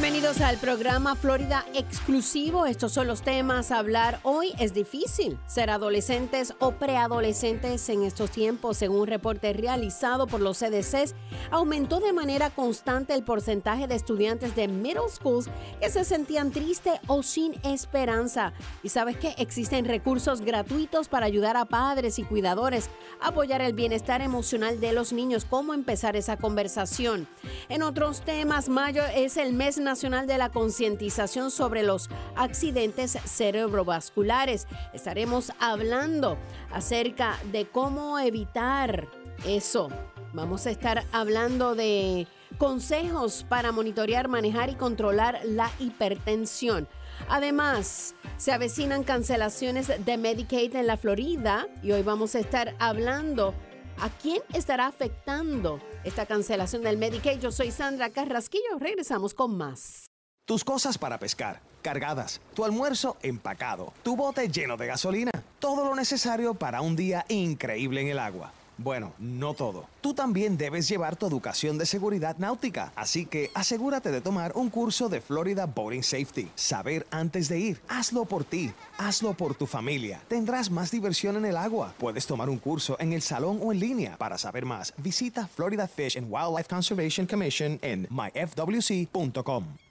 Bienvenidos 0.00 0.40
al 0.42 0.58
programa 0.58 1.16
Florida 1.16 1.66
Exclusivo. 1.74 2.66
Estos 2.66 2.92
son 2.92 3.08
los 3.08 3.22
temas 3.22 3.72
a 3.72 3.80
hablar 3.80 4.20
hoy. 4.22 4.52
Es 4.60 4.72
difícil 4.72 5.36
ser 5.48 5.70
adolescentes 5.70 6.54
o 6.60 6.70
preadolescentes 6.70 7.88
en 7.88 8.04
estos 8.04 8.30
tiempos. 8.30 8.76
Según 8.76 9.00
un 9.00 9.06
reporte 9.08 9.52
realizado 9.52 10.28
por 10.28 10.40
los 10.40 10.58
CDCs, 10.58 11.16
aumentó 11.50 11.98
de 11.98 12.12
manera 12.12 12.50
constante 12.50 13.12
el 13.12 13.24
porcentaje 13.24 13.88
de 13.88 13.96
estudiantes 13.96 14.54
de 14.54 14.68
middle 14.68 15.08
schools 15.10 15.50
que 15.80 15.90
se 15.90 16.04
sentían 16.04 16.52
tristes 16.52 17.00
o 17.08 17.24
sin 17.24 17.54
esperanza. 17.64 18.52
Y 18.84 18.90
sabes 18.90 19.16
que 19.16 19.34
existen 19.36 19.84
recursos 19.84 20.42
gratuitos 20.42 21.08
para 21.08 21.26
ayudar 21.26 21.56
a 21.56 21.64
padres 21.64 22.20
y 22.20 22.22
cuidadores 22.22 22.88
a 23.20 23.28
apoyar 23.28 23.62
el 23.62 23.72
bienestar 23.72 24.22
emocional 24.22 24.78
de 24.78 24.92
los 24.92 25.12
niños. 25.12 25.44
¿Cómo 25.44 25.74
empezar 25.74 26.14
esa 26.14 26.36
conversación? 26.36 27.26
En 27.68 27.82
otros 27.82 28.20
temas, 28.20 28.68
mayo 28.68 29.02
es 29.12 29.36
el 29.36 29.54
mes 29.54 29.87
nacional 29.88 30.26
de 30.26 30.36
la 30.36 30.50
concientización 30.50 31.50
sobre 31.50 31.82
los 31.82 32.10
accidentes 32.36 33.12
cerebrovasculares. 33.24 34.66
Estaremos 34.92 35.50
hablando 35.58 36.36
acerca 36.70 37.38
de 37.50 37.66
cómo 37.66 38.18
evitar 38.18 39.08
eso. 39.46 39.88
Vamos 40.34 40.66
a 40.66 40.70
estar 40.70 41.04
hablando 41.10 41.74
de 41.74 42.26
consejos 42.58 43.46
para 43.48 43.72
monitorear, 43.72 44.28
manejar 44.28 44.68
y 44.68 44.74
controlar 44.74 45.40
la 45.44 45.70
hipertensión. 45.78 46.86
Además, 47.28 48.14
se 48.36 48.52
avecinan 48.52 49.04
cancelaciones 49.04 49.90
de 50.04 50.16
Medicaid 50.18 50.76
en 50.76 50.86
la 50.86 50.98
Florida 50.98 51.66
y 51.82 51.92
hoy 51.92 52.02
vamos 52.02 52.34
a 52.34 52.40
estar 52.40 52.74
hablando 52.78 53.54
a 54.00 54.10
quién 54.10 54.42
estará 54.52 54.86
afectando 54.86 55.80
esta 56.08 56.26
cancelación 56.26 56.82
del 56.82 56.96
Medicaid. 56.98 57.38
Yo 57.38 57.52
soy 57.52 57.70
Sandra 57.70 58.10
Carrasquillo. 58.10 58.78
Regresamos 58.80 59.34
con 59.34 59.56
más. 59.56 60.10
Tus 60.46 60.64
cosas 60.64 60.96
para 60.96 61.18
pescar, 61.18 61.60
cargadas, 61.82 62.40
tu 62.54 62.64
almuerzo 62.64 63.18
empacado, 63.22 63.92
tu 64.02 64.16
bote 64.16 64.48
lleno 64.48 64.78
de 64.78 64.86
gasolina, 64.86 65.30
todo 65.58 65.84
lo 65.84 65.94
necesario 65.94 66.54
para 66.54 66.80
un 66.80 66.96
día 66.96 67.26
increíble 67.28 68.00
en 68.00 68.08
el 68.08 68.18
agua. 68.18 68.50
Bueno, 68.78 69.12
no 69.18 69.54
todo. 69.54 69.86
Tú 70.00 70.14
también 70.14 70.56
debes 70.56 70.88
llevar 70.88 71.16
tu 71.16 71.26
educación 71.26 71.78
de 71.78 71.84
seguridad 71.84 72.36
náutica, 72.38 72.92
así 72.94 73.26
que 73.26 73.50
asegúrate 73.52 74.12
de 74.12 74.20
tomar 74.20 74.52
un 74.54 74.70
curso 74.70 75.08
de 75.08 75.20
Florida 75.20 75.66
Boating 75.66 76.04
Safety. 76.04 76.48
Saber 76.54 77.04
antes 77.10 77.48
de 77.48 77.58
ir, 77.58 77.80
hazlo 77.88 78.24
por 78.24 78.44
ti, 78.44 78.72
hazlo 78.96 79.34
por 79.34 79.56
tu 79.56 79.66
familia. 79.66 80.22
Tendrás 80.28 80.70
más 80.70 80.92
diversión 80.92 81.36
en 81.36 81.46
el 81.46 81.56
agua. 81.56 81.92
Puedes 81.98 82.26
tomar 82.26 82.48
un 82.48 82.58
curso 82.58 82.96
en 83.00 83.12
el 83.12 83.20
salón 83.20 83.58
o 83.60 83.72
en 83.72 83.80
línea. 83.80 84.16
Para 84.16 84.38
saber 84.38 84.64
más, 84.64 84.94
visita 84.96 85.48
Florida 85.48 85.88
Fish 85.88 86.16
and 86.16 86.32
Wildlife 86.32 86.68
Conservation 86.68 87.26
Commission 87.26 87.80
en 87.82 88.06
myfwc.com. 88.10 89.87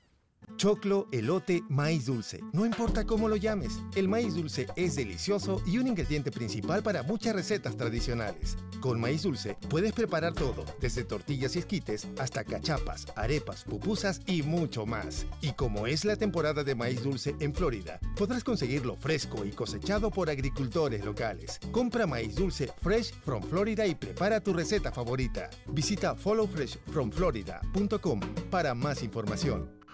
Choclo, 0.58 1.08
elote, 1.12 1.64
maíz 1.70 2.08
dulce. 2.08 2.42
No 2.52 2.66
importa 2.66 3.06
cómo 3.06 3.30
lo 3.30 3.36
llames, 3.36 3.80
el 3.95 4.08
maíz 4.08 4.34
dulce 4.34 4.66
es 4.76 4.95
delicioso 4.95 5.62
y 5.67 5.78
un 5.78 5.86
ingrediente 5.88 6.31
principal 6.31 6.81
para 6.81 7.03
muchas 7.03 7.36
recetas 7.36 7.78
tradicionales. 7.78 8.58
Con 8.81 9.00
maíz 9.00 9.22
dulce 9.23 9.56
puedes 9.70 9.94
preparar 9.94 10.34
todo, 10.34 10.66
desde 10.81 11.03
tortillas 11.03 11.56
y 11.56 11.59
esquites 11.59 12.08
hasta 12.18 12.44
cachapas, 12.44 13.06
arepas, 13.16 13.64
pupusas 13.66 14.22
y 14.25 14.42
mucho 14.42 14.88
más. 14.88 15.28
Y 15.42 15.52
como 15.52 15.86
es 15.86 16.06
la 16.06 16.16
temporada 16.16 16.64
de 16.64 16.75
maíz 16.75 17.03
dulce 17.03 17.36
en 17.40 17.53
Florida, 17.53 18.00
podrás 18.16 18.44
conseguirlo 18.44 18.95
fresco 18.95 19.45
y 19.45 19.52
cosechado 19.52 20.09
por 20.09 20.30
agricultores 20.30 21.06
locales. 21.06 21.59
Compra 21.72 22.08
maíz 22.08 22.36
dulce 22.36 22.72
Fresh 22.81 23.14
from 23.23 23.44
Florida 23.44 23.86
y 23.86 23.94
prepara 23.94 24.42
tu 24.42 24.53
receta 24.53 24.92
favorita. 24.92 25.52
Visita 25.68 26.16
followfreshfromflorida.com 26.16 28.20
para 28.50 28.73
más 28.73 29.03
información. 29.03 29.77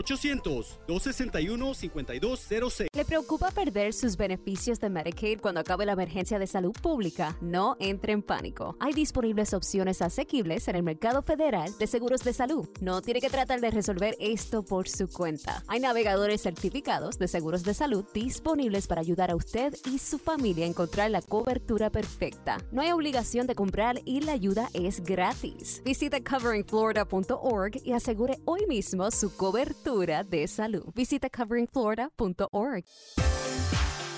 800-261-5206. 0.00 2.86
¿Le 2.92 3.04
preocupa 3.04 3.50
perder 3.50 3.92
sus 3.92 4.16
beneficios 4.16 4.78
de 4.80 4.88
Medicaid 4.88 5.40
cuando 5.40 5.60
acabe 5.60 5.84
la 5.86 5.92
emergencia 5.92 6.38
de 6.38 6.46
salud 6.46 6.72
pública? 6.72 7.36
No 7.40 7.76
entre 7.80 8.12
en 8.12 8.22
pánico. 8.22 8.76
Hay 8.80 8.92
disponibles 8.92 9.54
opciones 9.54 10.02
asequibles 10.02 10.68
en 10.68 10.76
el 10.76 10.82
mercado 10.82 11.22
federal 11.22 11.72
de 11.78 11.86
seguros 11.86 12.24
de 12.24 12.32
salud. 12.32 12.68
No 12.80 13.02
tiene 13.02 13.20
que 13.20 13.30
tratar 13.30 13.60
de 13.60 13.70
resolver 13.70 14.16
esto 14.18 14.64
por 14.64 14.88
su 14.88 15.08
cuenta. 15.08 15.62
Hay 15.68 15.80
navegadores 15.80 16.42
certificados 16.42 17.18
de 17.18 17.28
seguros 17.28 17.62
de 17.62 17.74
salud 17.74 18.04
disponibles 18.14 18.86
para 18.86 19.02
ayudar 19.02 19.30
a 19.30 19.36
usted 19.36 19.74
y 19.92 19.98
su 19.98 20.18
familia 20.18 20.64
a 20.64 20.68
encontrar 20.68 21.10
la 21.10 21.20
cobertura 21.22 21.90
perfecta. 21.90 22.58
No 22.72 22.82
hay 22.82 22.92
obligación 22.92 23.46
de 23.46 23.54
comprar 23.54 24.00
y 24.04 24.20
la 24.22 24.32
ayuda 24.32 24.70
es 24.72 25.02
gratis. 25.02 25.82
Visita 25.84 26.18
coveringflorida.org 26.20 27.80
y 27.84 27.92
asegure 27.92 28.38
hoy 28.44 28.66
mismo 28.66 29.10
su 29.10 29.34
cobertura 29.36 29.89
de 29.90 30.46
salud. 30.46 30.84
Visita 30.94 31.28
coveringflorida.org. 31.28 32.84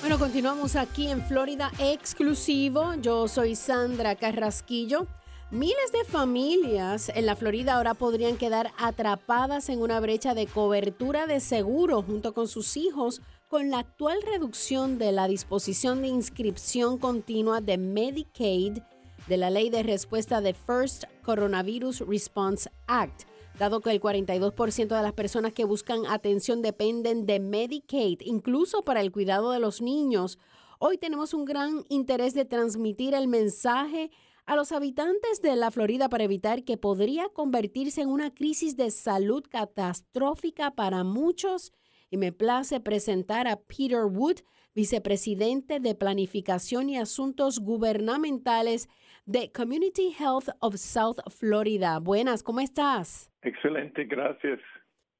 Bueno, 0.00 0.18
continuamos 0.18 0.76
aquí 0.76 1.08
en 1.08 1.22
Florida 1.22 1.72
exclusivo. 1.78 2.94
Yo 3.00 3.26
soy 3.26 3.54
Sandra 3.54 4.14
Carrasquillo. 4.16 5.06
Miles 5.50 5.92
de 5.92 6.04
familias 6.04 7.10
en 7.14 7.24
la 7.24 7.36
Florida 7.36 7.74
ahora 7.74 7.94
podrían 7.94 8.36
quedar 8.36 8.72
atrapadas 8.78 9.70
en 9.70 9.80
una 9.80 9.98
brecha 10.00 10.34
de 10.34 10.46
cobertura 10.46 11.26
de 11.26 11.40
seguro 11.40 12.02
junto 12.02 12.34
con 12.34 12.48
sus 12.48 12.76
hijos 12.76 13.22
con 13.48 13.70
la 13.70 13.78
actual 13.78 14.18
reducción 14.22 14.98
de 14.98 15.12
la 15.12 15.26
disposición 15.26 16.02
de 16.02 16.08
inscripción 16.08 16.98
continua 16.98 17.60
de 17.60 17.78
Medicaid 17.78 18.78
de 19.26 19.36
la 19.36 19.50
ley 19.50 19.70
de 19.70 19.82
respuesta 19.82 20.40
de 20.40 20.54
First 20.54 21.04
Coronavirus 21.22 22.00
Response 22.00 22.70
Act 22.86 23.31
dado 23.58 23.80
que 23.80 23.90
el 23.90 24.00
42% 24.00 24.96
de 24.96 25.02
las 25.02 25.12
personas 25.12 25.52
que 25.52 25.64
buscan 25.64 26.06
atención 26.06 26.62
dependen 26.62 27.26
de 27.26 27.40
Medicaid, 27.40 28.20
incluso 28.22 28.82
para 28.84 29.00
el 29.00 29.12
cuidado 29.12 29.52
de 29.52 29.60
los 29.60 29.80
niños. 29.82 30.38
Hoy 30.78 30.98
tenemos 30.98 31.34
un 31.34 31.44
gran 31.44 31.84
interés 31.88 32.34
de 32.34 32.44
transmitir 32.44 33.14
el 33.14 33.28
mensaje 33.28 34.10
a 34.46 34.56
los 34.56 34.72
habitantes 34.72 35.40
de 35.40 35.54
la 35.56 35.70
Florida 35.70 36.08
para 36.08 36.24
evitar 36.24 36.64
que 36.64 36.76
podría 36.76 37.28
convertirse 37.28 38.02
en 38.02 38.08
una 38.08 38.34
crisis 38.34 38.76
de 38.76 38.90
salud 38.90 39.44
catastrófica 39.48 40.72
para 40.72 41.04
muchos. 41.04 41.72
Y 42.10 42.16
me 42.16 42.32
place 42.32 42.80
presentar 42.80 43.46
a 43.46 43.56
Peter 43.56 44.04
Wood, 44.04 44.40
vicepresidente 44.74 45.80
de 45.80 45.94
Planificación 45.94 46.90
y 46.90 46.98
Asuntos 46.98 47.60
Gubernamentales 47.60 48.88
de 49.24 49.52
Community 49.52 50.14
Health 50.18 50.48
of 50.60 50.76
South 50.76 51.20
Florida. 51.30 52.00
Buenas, 52.00 52.42
¿cómo 52.42 52.60
estás? 52.60 53.31
Excelente, 53.42 54.04
gracias. 54.04 54.60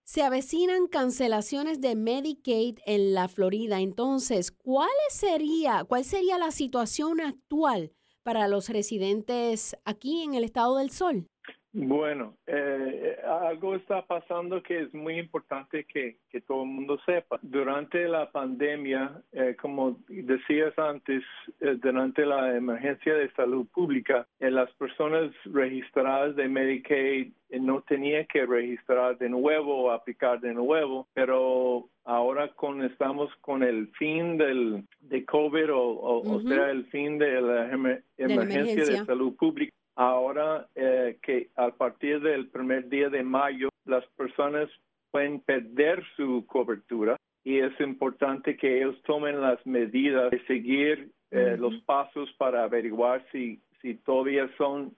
Se 0.05 0.23
avecinan 0.23 0.89
cancelaciones 0.89 1.81
de 1.81 1.95
Medicaid 1.95 2.79
en 2.87 3.15
la 3.15 3.29
Florida. 3.29 3.81
Entonces, 3.81 4.51
¿cuál 4.51 4.89
sería, 5.11 5.85
cuál 5.85 6.05
sería 6.05 6.39
la 6.39 6.51
situación 6.51 7.21
actual 7.21 7.93
para 8.23 8.49
los 8.49 8.69
residentes 8.69 9.77
aquí 9.85 10.23
en 10.23 10.35
el 10.35 10.45
estado 10.45 10.77
del 10.79 10.91
Sol? 10.91 11.27
Bueno, 11.75 12.37
eh, 12.47 13.17
algo 13.27 13.75
está 13.75 14.03
pasando 14.07 14.63
que 14.63 14.83
es 14.83 14.93
muy 14.93 15.19
importante 15.19 15.85
que, 15.85 16.19
todo 16.47 16.65
el 16.65 16.69
mundo 16.69 16.99
sepa. 17.07 17.39
Durante 17.41 18.07
la 18.09 18.31
pandemia, 18.31 19.23
eh, 19.33 19.57
como 19.61 19.99
decías 20.09 20.79
antes, 20.79 21.23
eh, 21.61 21.77
durante 21.83 22.27
la 22.27 22.55
emergencia 22.55 23.15
de 23.15 23.31
salud 23.33 23.67
pública, 23.73 24.27
las 24.39 24.71
personas 24.73 25.33
registradas 25.47 26.37
de 26.37 26.49
Medicaid 26.49 27.33
no 27.61 27.83
tenían 27.83 28.27
que 28.27 28.45
registrar 28.45 29.17
de 29.19 29.31
nuevo 29.31 29.85
o 29.85 29.91
aplicar 29.93 30.41
de 30.41 30.53
nuevo, 30.53 31.07
pero 31.15 31.89
ahora 32.05 32.49
con 32.49 32.83
estamos 32.83 33.31
con 33.41 33.63
el 33.63 33.89
fin 33.99 34.37
del 34.37 34.85
de 35.01 35.25
COVID 35.25 35.69
o, 35.73 36.41
sea 36.49 36.71
el 36.71 36.87
fin 36.87 37.19
de 37.19 37.41
la, 37.41 37.71
emergencia 38.17 38.85
de 38.85 39.05
salud 39.05 39.37
pública 39.37 39.73
ahora 39.95 40.69
eh, 40.75 41.19
que 41.23 41.51
a 41.57 41.71
partir 41.71 42.21
del 42.21 42.49
primer 42.49 42.89
día 42.89 43.09
de 43.09 43.23
mayo 43.23 43.69
las 43.85 44.05
personas 44.17 44.69
pueden 45.11 45.41
perder 45.41 46.03
su 46.17 46.45
cobertura 46.47 47.17
y 47.45 47.59
es 47.59 47.79
importante 47.81 48.57
que 48.57 48.79
ellos 48.79 48.97
tomen 49.05 49.41
las 49.41 49.65
medidas 49.67 50.31
de 50.31 50.45
seguir 50.47 51.11
eh, 51.31 51.57
los 51.59 51.75
pasos 51.83 52.33
para 52.39 52.65
averiguar 52.65 53.25
si, 53.33 53.61
si 53.81 53.95
todavía 53.95 54.49
son 54.57 54.95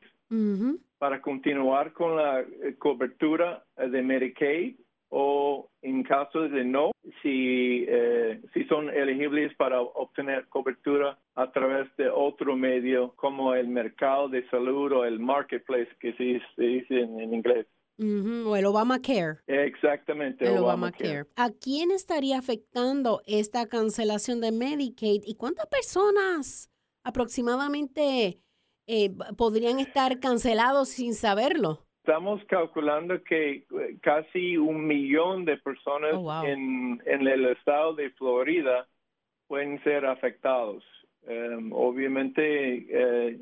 para 0.98 1.20
continuar 1.20 1.92
con 1.92 2.16
la 2.16 2.40
eh, 2.40 2.74
cobertura 2.78 3.62
de 3.76 4.02
Medicaid 4.02 4.74
o 5.16 5.70
en 5.82 6.02
caso 6.02 6.48
de 6.48 6.64
no, 6.64 6.90
si, 7.22 7.84
eh, 7.86 8.42
si 8.52 8.64
son 8.64 8.90
elegibles 8.90 9.54
para 9.54 9.80
obtener 9.80 10.48
cobertura 10.48 11.16
a 11.36 11.52
través 11.52 11.86
de 11.96 12.10
otro 12.10 12.56
medio 12.56 13.14
como 13.14 13.54
el 13.54 13.68
mercado 13.68 14.28
de 14.28 14.44
salud 14.48 14.90
o 14.90 15.04
el 15.04 15.20
marketplace 15.20 15.88
que 16.00 16.14
se, 16.14 16.24
dice 16.60 17.00
en, 17.00 17.32
inglés. 17.32 17.68
o 17.96 18.56
el 18.56 18.66
Obamacare. 18.66 19.38
Exactamente. 19.46 20.48
El 20.48 20.58
Obamacare. 20.58 21.26
¿A 21.36 21.50
quién 21.50 21.92
estaría 21.92 22.36
afectando 22.36 23.22
esta 23.24 23.68
cancelación 23.68 24.40
de 24.40 24.50
Medicaid 24.50 25.22
y 25.24 25.36
cuántas 25.36 25.68
personas 25.68 26.72
aproximadamente 27.04 28.40
eh, 28.88 29.10
podrían 29.38 29.78
estar 29.78 30.18
cancelados 30.18 30.88
sin 30.88 31.14
saberlo? 31.14 31.83
Estamos 32.06 32.44
calculando 32.48 33.24
que 33.24 33.50
eh, 33.50 33.66
casi 34.02 34.58
un 34.58 34.86
millón 34.86 35.46
de 35.46 35.56
personas 35.56 36.12
oh, 36.14 36.44
en, 36.44 37.00
el 37.06 37.46
estado 37.46 37.94
de 37.94 38.10
Florida 38.10 38.86
pueden 39.46 39.82
ser 39.82 40.04
afectados. 40.04 40.84
Em, 41.22 41.72
obviamente 41.72 42.42
eh, 42.90 43.40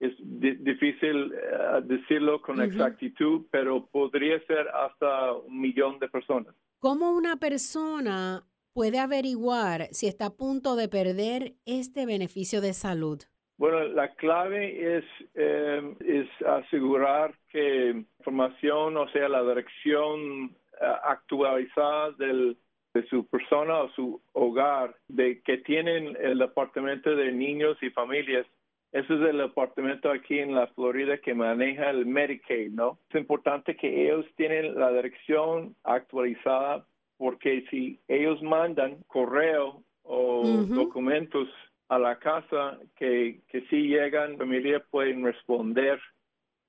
es 0.00 0.12
difícil 0.18 1.32
eh, 1.32 1.82
decirlo 1.84 2.42
con 2.42 2.60
exactitud, 2.60 3.46
pero 3.52 3.86
podría 3.86 4.44
ser 4.44 4.66
hasta 4.70 5.34
un 5.34 5.60
millón 5.60 6.00
de 6.00 6.08
personas. 6.08 6.52
¿Cómo 6.80 7.12
una 7.12 7.36
persona 7.36 8.44
puede 8.72 8.98
averiguar 8.98 9.86
si 9.92 10.08
está 10.08 10.26
a 10.26 10.36
punto 10.36 10.74
de 10.74 10.88
perder 10.88 11.54
este 11.64 12.06
beneficio 12.06 12.60
de 12.60 12.72
salud? 12.72 13.20
Bueno, 13.60 13.84
la 13.88 14.08
clave 14.14 14.96
es, 14.96 15.04
eh, 15.34 15.94
es 16.00 16.46
asegurar 16.46 17.34
que 17.52 17.90
información, 17.90 18.96
o 18.96 19.06
sea, 19.10 19.28
la 19.28 19.42
dirección 19.42 20.56
eh, 20.80 20.94
actualizada 21.04 22.12
del, 22.12 22.56
de 22.94 23.06
su 23.08 23.26
persona 23.26 23.80
o 23.80 23.90
su 23.90 24.22
hogar, 24.32 24.96
de 25.08 25.42
que 25.42 25.58
tienen 25.58 26.16
el 26.22 26.38
departamento 26.38 27.14
de 27.14 27.32
niños 27.32 27.76
y 27.82 27.90
familias. 27.90 28.46
Ese 28.92 29.12
es 29.12 29.20
el 29.20 29.36
departamento 29.36 30.10
aquí 30.10 30.38
en 30.38 30.54
la 30.54 30.68
Florida 30.68 31.18
que 31.18 31.34
maneja 31.34 31.90
el 31.90 32.06
Medicaid, 32.06 32.70
¿no? 32.70 32.98
Es 33.10 33.16
importante 33.16 33.76
que 33.76 34.06
ellos 34.06 34.24
tienen 34.36 34.74
la 34.74 34.90
dirección 34.90 35.76
actualizada 35.84 36.86
porque 37.18 37.66
si 37.70 38.00
ellos 38.08 38.42
mandan 38.42 39.02
correo 39.06 39.82
o 40.02 40.44
documentos 40.66 41.46
a 41.90 41.98
la 41.98 42.18
casa 42.20 42.78
que, 42.96 43.42
que 43.48 43.62
si 43.62 43.88
llegan, 43.88 44.38
familias 44.38 44.84
pueden 44.90 45.24
responder 45.24 46.00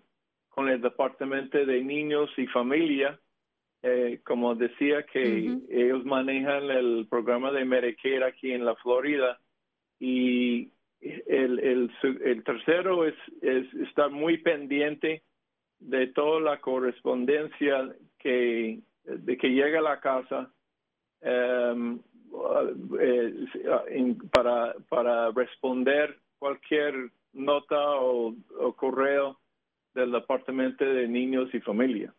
con 0.50 0.69
el 0.69 0.82
Departamento 0.82 1.64
de 1.64 1.81
Niños 1.82 2.31
y 2.37 2.46
Familia. 2.48 3.19
como 4.25 4.54
decía, 4.54 5.02
que 5.04 5.56
ellos 5.70 6.04
manejan 6.04 6.70
el 6.70 7.06
programa 7.08 7.50
de 7.52 7.64
Medicare 7.64 8.25
aquí 8.25 8.52
en 8.52 8.66
la 8.66 8.75
Florida 8.76 9.40
y 9.98 10.70
el, 11.00 11.58
el, 11.58 11.90
el 12.22 12.44
tercero 12.44 13.06
es, 13.06 13.16
es 13.40 13.72
estar 13.88 14.10
muy 14.10 14.37
pendiente 14.38 15.22
de 15.86 16.08
toda 16.08 16.40
la 16.40 16.60
correspondencia 16.60 17.94
que, 18.18 18.80
de 19.04 19.36
que 19.36 19.48
llega 19.48 19.78
a 19.78 19.82
la 19.82 20.00
casa 20.00 20.50
em, 21.20 22.00
eh, 23.00 24.14
para, 24.32 24.74
para 24.88 25.30
responder 25.30 26.18
cualquier 26.38 27.10
nota 27.32 27.76
o, 28.00 28.34
correo 28.76 29.38
del 29.94 30.12
Departamento 30.12 30.84
de 30.84 31.08
Niños 31.08 31.48
y 31.54 31.60
Familia. 31.60 32.12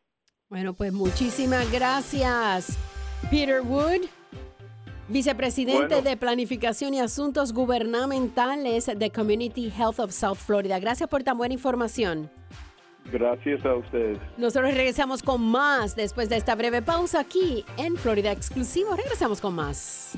Bueno, 0.49 0.73
pues 0.73 0.93
muchísimas 0.93 1.69
gracias, 1.71 2.77
Peter 3.29 3.61
Wood, 3.61 4.07
vicepresidente 5.09 6.01
de 6.01 6.15
Planificación 6.15 6.93
y 6.93 6.99
Asuntos 6.99 7.53
Gubernamentales 7.53 8.85
de 8.85 9.11
Community 9.11 9.71
Health 9.77 9.99
of 9.99 10.11
South 10.11 10.37
Florida. 10.37 10.79
Gracias 10.79 11.09
por 11.09 11.23
tan 11.23 11.37
buena 11.37 11.53
información. 11.53 12.29
Gracias 13.12 13.65
a 13.65 13.75
ustedes. 13.75 14.18
Nosotros 14.38 14.74
regresamos 14.74 15.24
con 15.24 15.42
más 15.42 15.95
después 15.95 16.30
de 16.30 16.38
esta 16.38 16.56
breve 16.56 16.81
pausa 16.81 17.21
aquí 17.21 17.65
en 17.77 17.95
Florida 17.95 18.31
Exclusivo. 18.31 18.95
Regresamos 18.95 19.42
con 19.42 19.56
más. 19.56 20.18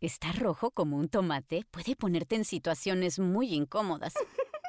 Estar 0.00 0.38
rojo 0.38 0.70
como 0.70 0.96
un 0.96 1.10
tomate 1.10 1.66
puede 1.70 1.94
ponerte 1.94 2.34
en 2.34 2.46
situaciones 2.46 3.18
muy 3.18 3.52
incómodas, 3.52 4.14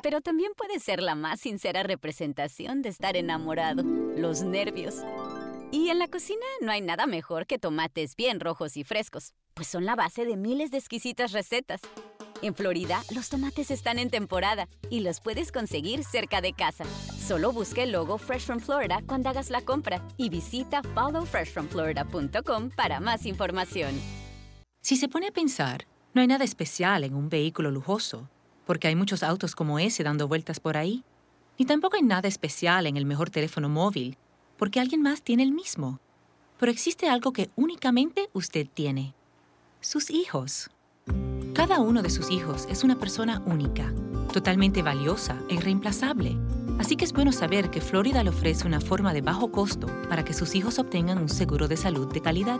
pero 0.03 0.19
también 0.19 0.51
puede 0.57 0.77
ser 0.81 1.01
la 1.01 1.15
más 1.15 1.39
sincera 1.39 1.83
representación 1.83 2.81
de 2.81 2.89
estar 2.89 3.15
enamorado, 3.15 3.81
los 3.81 4.41
nervios. 4.41 4.95
Y 5.71 5.87
en 5.87 5.99
la 5.99 6.09
cocina 6.09 6.45
no 6.59 6.69
hay 6.73 6.81
nada 6.81 7.07
mejor 7.07 7.47
que 7.47 7.57
tomates 7.57 8.17
bien 8.17 8.41
rojos 8.41 8.75
y 8.75 8.83
frescos, 8.83 9.33
pues 9.53 9.69
son 9.69 9.85
la 9.85 9.95
base 9.95 10.25
de 10.25 10.35
miles 10.35 10.69
de 10.69 10.79
exquisitas 10.79 11.31
recetas. 11.31 11.79
En 12.41 12.53
Florida, 12.53 13.01
los 13.15 13.29
tomates 13.29 13.71
están 13.71 13.99
en 13.99 14.09
temporada 14.09 14.67
y 14.89 14.99
los 14.99 15.21
puedes 15.21 15.53
conseguir 15.53 16.03
cerca 16.03 16.41
de 16.41 16.51
casa. 16.51 16.83
Solo 17.25 17.53
busca 17.53 17.83
el 17.83 17.93
logo 17.93 18.17
Fresh 18.17 18.47
from 18.47 18.59
Florida 18.59 19.01
cuando 19.07 19.29
hagas 19.29 19.49
la 19.49 19.61
compra 19.61 20.05
y 20.17 20.27
visita 20.27 20.81
followfreshfromflorida.com 20.93 22.71
para 22.71 22.99
más 22.99 23.25
información. 23.25 23.95
Si 24.81 24.95
se 24.97 25.07
pone 25.07 25.27
a 25.27 25.31
pensar, 25.31 25.85
no 26.15 26.21
hay 26.21 26.27
nada 26.27 26.43
especial 26.43 27.03
en 27.03 27.13
un 27.13 27.29
vehículo 27.29 27.69
lujoso, 27.69 28.27
porque 28.65 28.87
hay 28.87 28.95
muchos 28.95 29.21
autos 29.21 29.53
como 29.53 29.77
ese 29.77 30.03
dando 30.03 30.27
vueltas 30.27 30.59
por 30.59 30.75
ahí. 30.75 31.03
Ni 31.59 31.65
tampoco 31.65 31.97
hay 31.97 32.01
nada 32.01 32.27
especial 32.27 32.87
en 32.87 32.97
el 32.97 33.05
mejor 33.05 33.29
teléfono 33.29 33.69
móvil, 33.69 34.17
porque 34.57 34.79
alguien 34.79 35.03
más 35.03 35.21
tiene 35.21 35.43
el 35.43 35.51
mismo. 35.51 35.99
Pero 36.59 36.71
existe 36.71 37.07
algo 37.07 37.31
que 37.31 37.51
únicamente 37.55 38.29
usted 38.33 38.67
tiene. 38.73 39.13
Sus 39.81 40.09
hijos. 40.09 40.71
Cada 41.53 41.79
uno 41.79 42.01
de 42.01 42.09
sus 42.09 42.31
hijos 42.31 42.67
es 42.67 42.83
una 42.83 42.97
persona 42.97 43.39
única, 43.45 43.93
totalmente 44.33 44.81
valiosa 44.81 45.37
e 45.47 45.55
irreemplazable. 45.55 46.35
Así 46.79 46.95
que 46.95 47.05
es 47.05 47.13
bueno 47.13 47.31
saber 47.31 47.69
que 47.69 47.81
Florida 47.81 48.23
le 48.23 48.31
ofrece 48.31 48.65
una 48.65 48.81
forma 48.81 49.13
de 49.13 49.21
bajo 49.21 49.51
costo 49.51 49.85
para 50.09 50.25
que 50.25 50.33
sus 50.33 50.55
hijos 50.55 50.79
obtengan 50.79 51.19
un 51.19 51.29
seguro 51.29 51.67
de 51.67 51.77
salud 51.77 52.11
de 52.11 52.21
calidad. 52.21 52.59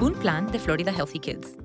Un 0.00 0.14
plan 0.14 0.50
de 0.50 0.58
Florida 0.58 0.92
Healthy 0.92 1.18
Kids. 1.18 1.56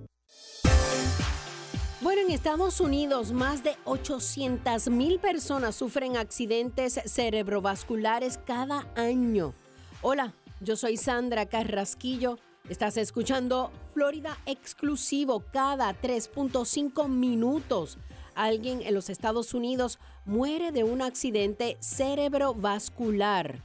Bueno, 2.01 2.21
en 2.21 2.31
Estados 2.31 2.81
Unidos, 2.81 3.31
más 3.31 3.63
de 3.63 3.77
800 3.85 4.89
mil 4.89 5.19
personas 5.19 5.75
sufren 5.75 6.17
accidentes 6.17 6.99
cerebrovasculares 7.05 8.37
cada 8.45 8.87
año. 8.95 9.53
Hola, 10.01 10.33
yo 10.59 10.75
soy 10.75 10.97
Sandra 10.97 11.45
Carrasquillo. 11.45 12.37
Estás 12.67 12.97
escuchando 12.97 13.71
Florida 13.93 14.37
Exclusivo 14.45 15.43
cada 15.53 15.93
3.5 15.93 17.07
minutos 17.07 17.97
alguien 18.35 18.81
en 18.81 18.93
los 18.93 19.09
Estados 19.09 19.53
Unidos 19.53 19.97
muere 20.25 20.71
de 20.71 20.83
un 20.83 21.01
accidente 21.01 21.77
cerebrovascular. 21.79 23.63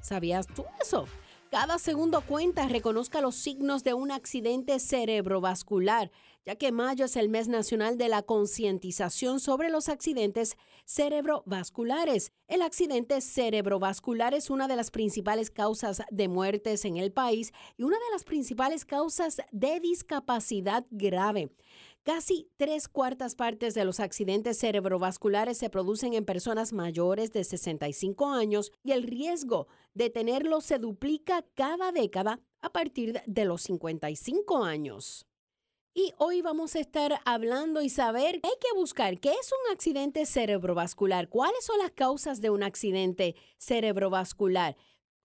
¿Sabías 0.00 0.46
tú 0.46 0.64
eso? 0.80 1.06
Cada 1.50 1.80
segundo 1.80 2.20
cuenta 2.20 2.68
reconozca 2.68 3.20
los 3.20 3.34
signos 3.34 3.82
de 3.82 3.92
un 3.92 4.12
accidente 4.12 4.78
cerebrovascular, 4.78 6.12
ya 6.46 6.54
que 6.54 6.70
mayo 6.70 7.06
es 7.06 7.16
el 7.16 7.28
mes 7.28 7.48
nacional 7.48 7.98
de 7.98 8.08
la 8.08 8.22
concientización 8.22 9.40
sobre 9.40 9.68
los 9.68 9.88
accidentes 9.88 10.56
cerebrovasculares. 10.84 12.32
El 12.46 12.62
accidente 12.62 13.20
cerebrovascular 13.20 14.32
es 14.32 14.48
una 14.48 14.68
de 14.68 14.76
las 14.76 14.92
principales 14.92 15.50
causas 15.50 16.02
de 16.12 16.28
muertes 16.28 16.84
en 16.84 16.98
el 16.98 17.10
país 17.10 17.52
y 17.76 17.82
una 17.82 17.96
de 17.96 18.12
las 18.12 18.22
principales 18.22 18.84
causas 18.84 19.38
de 19.50 19.80
discapacidad 19.80 20.86
grave. 20.92 21.50
Casi 22.12 22.50
tres 22.56 22.88
cuartas 22.88 23.36
partes 23.36 23.74
de 23.74 23.84
los 23.84 24.00
accidentes 24.00 24.58
cerebrovasculares 24.58 25.56
se 25.56 25.70
producen 25.70 26.14
en 26.14 26.24
personas 26.24 26.72
mayores 26.72 27.32
de 27.32 27.44
65 27.44 28.30
años 28.30 28.72
y 28.82 28.90
el 28.90 29.04
riesgo 29.04 29.68
de 29.94 30.10
tenerlo 30.10 30.60
se 30.60 30.80
duplica 30.80 31.44
cada 31.54 31.92
década 31.92 32.40
a 32.62 32.72
partir 32.72 33.22
de 33.26 33.44
los 33.44 33.62
55 33.62 34.64
años. 34.64 35.24
Y 35.94 36.12
hoy 36.18 36.42
vamos 36.42 36.74
a 36.74 36.80
estar 36.80 37.20
hablando 37.24 37.80
y 37.80 37.88
saber 37.88 38.40
hay 38.42 38.58
que 38.60 38.74
buscar. 38.74 39.20
¿Qué 39.20 39.30
es 39.30 39.52
un 39.52 39.72
accidente 39.72 40.26
cerebrovascular? 40.26 41.28
¿Cuáles 41.28 41.64
son 41.64 41.78
las 41.78 41.92
causas 41.92 42.40
de 42.40 42.50
un 42.50 42.64
accidente 42.64 43.36
cerebrovascular? 43.56 44.76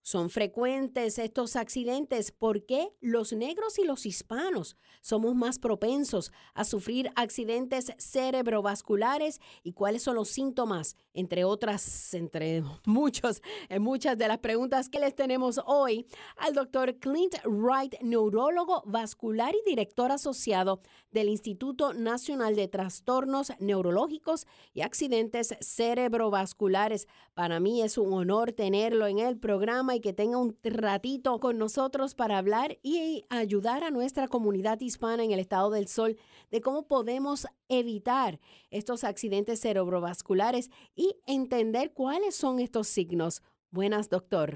Son 0.06 0.30
frecuentes 0.30 1.18
estos 1.18 1.56
accidentes. 1.56 2.30
Porque 2.30 2.92
los 3.00 3.32
negros 3.32 3.76
y 3.80 3.84
los 3.84 4.06
hispanos 4.06 4.76
somos 5.00 5.34
más 5.34 5.58
propensos 5.58 6.30
a 6.54 6.62
sufrir 6.62 7.10
accidentes 7.16 7.92
cerebrovasculares. 7.98 9.40
Y 9.64 9.72
cuáles 9.72 10.04
son 10.04 10.14
los 10.14 10.28
síntomas, 10.28 10.94
entre 11.12 11.42
otras, 11.42 12.14
entre 12.14 12.62
muchos, 12.86 13.42
muchas 13.80 14.16
de 14.16 14.28
las 14.28 14.38
preguntas 14.38 14.88
que 14.88 15.00
les 15.00 15.12
tenemos 15.12 15.60
hoy 15.66 16.06
al 16.36 16.54
doctor 16.54 17.00
Clint 17.00 17.34
Wright, 17.44 17.96
neurólogo 18.00 18.84
vascular 18.86 19.56
y 19.56 19.68
director 19.68 20.12
asociado 20.12 20.82
del 21.10 21.28
Instituto 21.28 21.94
Nacional 21.94 22.54
de 22.54 22.68
Trastornos 22.68 23.52
Neurológicos 23.58 24.46
y 24.72 24.82
Accidentes 24.82 25.56
Cerebrovasculares. 25.60 27.08
Para 27.34 27.58
mí 27.58 27.82
es 27.82 27.98
un 27.98 28.12
honor 28.12 28.52
tenerlo 28.52 29.08
en 29.08 29.18
el 29.18 29.36
programa 29.36 29.95
y 29.96 30.00
que 30.00 30.12
tenga 30.12 30.38
un 30.38 30.56
ratito 30.62 31.40
con 31.40 31.58
nosotros 31.58 32.14
para 32.14 32.38
hablar 32.38 32.78
y 32.82 33.24
ayudar 33.28 33.82
a 33.82 33.90
nuestra 33.90 34.28
comunidad 34.28 34.80
hispana 34.80 35.24
en 35.24 35.32
el 35.32 35.40
estado 35.40 35.70
del 35.70 35.88
sol 35.88 36.16
de 36.50 36.60
cómo 36.60 36.86
podemos 36.86 37.46
evitar 37.68 38.38
estos 38.70 39.04
accidentes 39.04 39.60
cerebrovasculares 39.60 40.70
y 40.94 41.16
entender 41.26 41.92
cuáles 41.92 42.34
son 42.36 42.60
estos 42.60 42.86
signos. 42.86 43.42
Buenas, 43.70 44.08
doctor. 44.08 44.54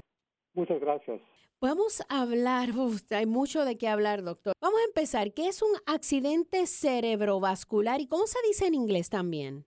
Muchas 0.53 0.79
gracias. 0.79 1.21
Vamos 1.59 2.01
a 2.09 2.21
hablar, 2.21 2.69
hay 3.11 3.25
mucho 3.27 3.65
de 3.65 3.77
qué 3.77 3.87
hablar, 3.87 4.23
doctor. 4.23 4.53
Vamos 4.59 4.79
a 4.81 4.85
empezar. 4.85 5.31
¿Qué 5.33 5.47
es 5.47 5.61
un 5.61 5.69
accidente 5.85 6.65
cerebrovascular 6.65 8.01
y 8.01 8.07
cómo 8.07 8.25
se 8.25 8.39
dice 8.47 8.65
en 8.65 8.73
inglés 8.73 9.09
también? 9.09 9.65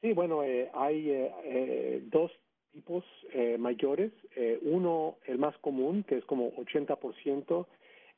Sí, 0.00 0.14
bueno, 0.14 0.42
eh, 0.42 0.70
hay 0.72 1.10
eh, 1.10 1.34
eh, 1.44 2.02
dos 2.06 2.30
tipos 2.78 3.04
eh, 3.32 3.56
mayores. 3.58 4.12
Eh, 4.36 4.58
uno, 4.62 5.16
el 5.26 5.38
más 5.38 5.56
común, 5.58 6.04
que 6.04 6.16
es 6.16 6.24
como 6.24 6.52
80%, 6.52 7.66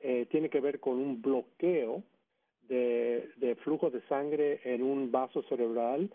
eh, 0.00 0.26
tiene 0.30 0.50
que 0.50 0.60
ver 0.60 0.80
con 0.80 0.98
un 0.98 1.22
bloqueo 1.22 2.02
de, 2.68 3.30
de, 3.36 3.54
flujo 3.56 3.90
de 3.90 4.02
sangre 4.02 4.60
en 4.64 4.82
un 4.82 5.10
vaso 5.10 5.42
cerebral 5.44 6.10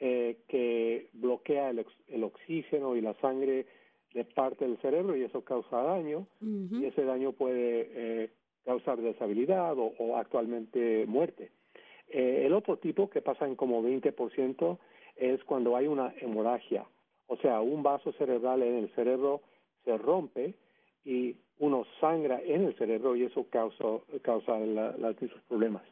eh, 0.00 0.36
que 0.48 1.08
bloquea 1.14 1.70
el, 1.70 1.84
el, 2.08 2.24
oxígeno 2.24 2.94
y 2.94 3.00
la 3.00 3.14
sangre 3.14 3.66
de 4.14 4.24
parte 4.24 4.66
del 4.66 4.78
cerebro 4.78 5.16
y 5.16 5.24
eso 5.24 5.42
causa 5.44 5.82
daño 5.82 6.26
uh 6.40 6.46
-huh. 6.46 6.82
y 6.82 6.86
ese 6.86 7.04
daño 7.04 7.32
puede 7.32 7.90
eh, 7.94 8.30
causar 8.64 9.00
deshabilidad 9.00 9.78
o, 9.78 9.92
o 9.98 10.16
actualmente 10.16 11.04
muerte. 11.06 11.50
El 12.10 12.52
otro 12.54 12.78
tipo 12.78 13.10
que 13.10 13.20
pasa 13.20 13.46
en 13.46 13.54
como 13.54 13.82
20% 13.82 14.78
es 15.16 15.44
cuando 15.44 15.76
hay 15.76 15.86
una 15.86 16.14
hemorragia 16.20 16.86
o 17.28 17.36
sea, 17.36 17.60
un 17.60 17.82
vaso 17.82 18.12
cerebral 18.14 18.62
en 18.62 18.74
el 18.76 18.94
cerebro 18.94 19.42
se 19.84 19.96
rompe 19.96 20.54
y 21.04 21.36
uno 21.58 21.86
sangra 22.00 22.40
en 22.42 22.64
el 22.64 22.76
cerebro 22.76 23.16
y 23.16 23.24
eso 23.24 23.46
causa, 23.50 23.84
causa 24.22 24.58
la, 24.58 24.96
la, 24.96 25.10
esos 25.10 25.40
problemas. 25.48 25.82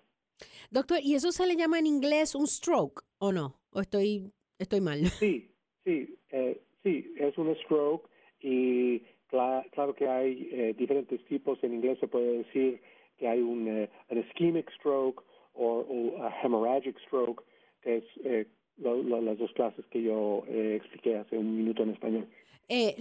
Doctor, 0.70 0.98
¿y 1.02 1.14
eso 1.14 1.32
se 1.32 1.46
le 1.46 1.56
llama 1.56 1.78
en 1.78 1.86
inglés 1.86 2.34
un 2.34 2.46
stroke 2.46 3.02
o 3.18 3.32
no? 3.32 3.54
¿O 3.70 3.80
estoy, 3.80 4.32
estoy 4.58 4.80
mal? 4.80 5.00
Sí, 5.20 5.50
sí, 5.84 6.18
eh, 6.30 6.60
sí, 6.82 7.14
es 7.16 7.36
un 7.38 7.54
stroke 7.64 8.08
y 8.40 9.00
cl 9.30 9.70
claro 9.72 9.94
que 9.94 10.08
hay 10.08 10.48
eh, 10.52 10.74
diferentes 10.76 11.24
tipos. 11.26 11.62
En 11.62 11.74
inglés 11.74 11.98
se 12.00 12.08
puede 12.08 12.38
decir 12.38 12.80
que 13.18 13.28
hay 13.28 13.40
un, 13.40 13.68
uh, 13.68 13.88
an 14.10 14.18
ischemic 14.18 14.70
stroke 14.72 15.22
o 15.54 15.84
a 16.22 16.30
hemorrhagic 16.42 16.98
stroke, 17.06 17.42
que 17.82 17.96
es 17.98 18.04
eh, 18.24 18.46
lo, 18.78 19.02
lo, 19.02 19.20
las 19.20 19.38
dos 19.38 19.52
clases 19.52 19.84
que 19.86 20.02
yo 20.02 20.44
eh, 20.46 20.76
expliqué 20.76 21.16
hace 21.16 21.38
un 21.38 21.56
minuto 21.56 21.82
en 21.82 21.90
español. 21.90 22.28
Eh, 22.68 22.96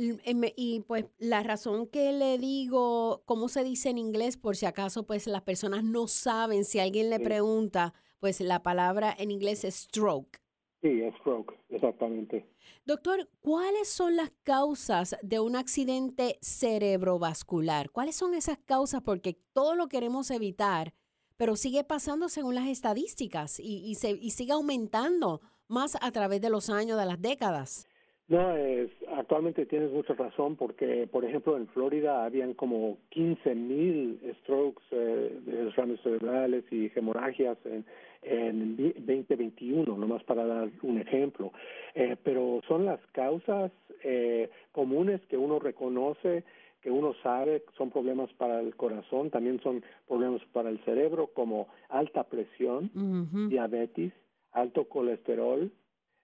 y 0.56 0.82
pues 0.82 1.06
la 1.18 1.42
razón 1.42 1.88
que 1.88 2.12
le 2.12 2.38
digo, 2.38 3.24
¿cómo 3.26 3.48
se 3.48 3.64
dice 3.64 3.90
en 3.90 3.98
inglés? 3.98 4.38
Por 4.38 4.56
si 4.56 4.68
acaso 4.68 5.08
pues 5.08 5.26
las 5.26 5.42
personas 5.42 5.84
no 5.84 6.08
saben, 6.08 6.66
si 6.66 6.80
alguien 6.80 7.10
le 7.10 7.18
sí. 7.18 7.24
pregunta, 7.24 7.94
pues 8.20 8.42
la 8.42 8.62
palabra 8.62 9.16
en 9.18 9.32
inglés 9.32 9.64
es 9.64 9.76
stroke. 9.76 10.40
Sí, 10.82 11.02
es 11.02 11.16
stroke, 11.16 11.56
exactamente. 11.70 12.46
Doctor, 12.86 13.28
¿cuáles 13.42 13.88
son 13.88 14.16
las 14.16 14.32
causas 14.44 15.18
de 15.24 15.40
un 15.40 15.56
accidente 15.56 16.38
cerebrovascular? 16.42 17.90
¿Cuáles 17.90 18.16
son 18.16 18.36
esas 18.36 18.60
causas? 18.60 19.02
Porque 19.02 19.40
todo 19.54 19.74
lo 19.74 19.88
queremos 19.88 20.30
evitar, 20.30 20.94
pero 21.38 21.56
sigue 21.56 21.84
pasando 21.84 22.30
según 22.30 22.54
las 22.54 22.68
estadísticas 22.68 23.60
y, 23.60 23.84
y, 23.84 23.96
se, 23.96 24.12
y 24.12 24.30
sigue 24.30 24.52
aumentando 24.52 25.42
más 25.68 25.98
a 26.02 26.12
través 26.12 26.42
de 26.42 26.50
los 26.50 26.70
años, 26.70 26.98
de 26.98 27.06
las 27.06 27.22
décadas. 27.22 27.88
No, 28.28 28.56
es, 28.56 28.90
actualmente 29.16 29.68
tienes 29.68 29.92
mucha 29.92 30.14
razón 30.16 30.56
porque, 30.56 31.08
por 31.12 31.24
ejemplo, 31.26 31.58
en 31.58 31.68
Florida 31.68 32.26
habían 32.26 32.56
como 32.56 32.98
15 33.10 33.54
mil 33.54 34.20
strokes 34.42 34.82
eh, 34.90 35.40
de 35.46 35.66
derrames 35.66 36.02
cerebrales 36.02 36.64
y 36.72 36.92
hemorragias 36.96 37.58
en, 37.66 37.86
en 38.24 38.78
2021, 38.78 39.96
nomás 39.96 40.24
para 40.24 40.44
dar 40.46 40.70
un 40.82 41.00
ejemplo. 41.00 41.52
Eh, 41.94 42.16
pero 42.24 42.62
son 42.68 42.86
las 42.86 43.00
causas 43.12 43.72
eh, 44.04 44.50
comunes 44.72 45.22
que 45.30 45.38
uno 45.38 45.60
reconoce, 45.60 46.44
que 46.82 46.90
uno 46.90 47.14
sabe 47.22 47.64
son 47.78 47.92
problemas 47.92 48.34
para 48.34 48.60
el 48.60 48.76
corazón, 48.76 49.30
también 49.30 49.62
son 49.62 49.84
problemas 50.08 50.42
para 50.52 50.70
el 50.70 50.84
cerebro 50.84 51.28
como 51.28 51.68
alta 51.90 52.24
presión, 52.24 52.90
uh 52.96 53.00
-huh. 53.00 53.50
diabetes, 53.50 54.14
alto 54.56 54.86
colesterol, 54.86 55.72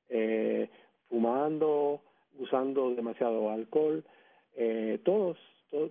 eh, 0.09 0.69
fumando, 1.09 2.01
usando 2.39 2.95
demasiado 2.95 3.49
alcohol, 3.51 4.03
eh, 4.55 4.99
todos, 5.03 5.37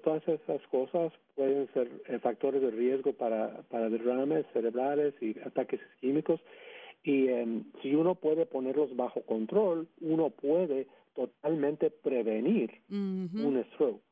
todas 0.03 0.27
esas 0.27 0.61
cosas 0.69 1.13
pueden 1.35 1.73
ser 1.73 1.91
eh, 2.07 2.19
factores 2.19 2.61
de 2.61 2.71
riesgo 2.71 3.13
para, 3.13 3.63
para 3.71 3.89
derrames 3.89 4.45
cerebrales 4.53 5.15
y 5.21 5.39
ataques 5.41 5.81
isquímicos. 5.95 6.41
Y 7.03 7.29
eh, 7.29 7.63
si 7.81 7.95
uno 7.95 8.15
puede 8.15 8.47
ponerlos 8.47 8.95
bajo 8.97 9.23
control, 9.23 9.89
uno 10.01 10.31
puede 10.31 10.87
totalmente 11.15 11.91
prevenir 11.91 12.71
uh 12.91 12.95
-huh. 12.95 13.45
un 13.45 13.65
stroke. 13.73 14.03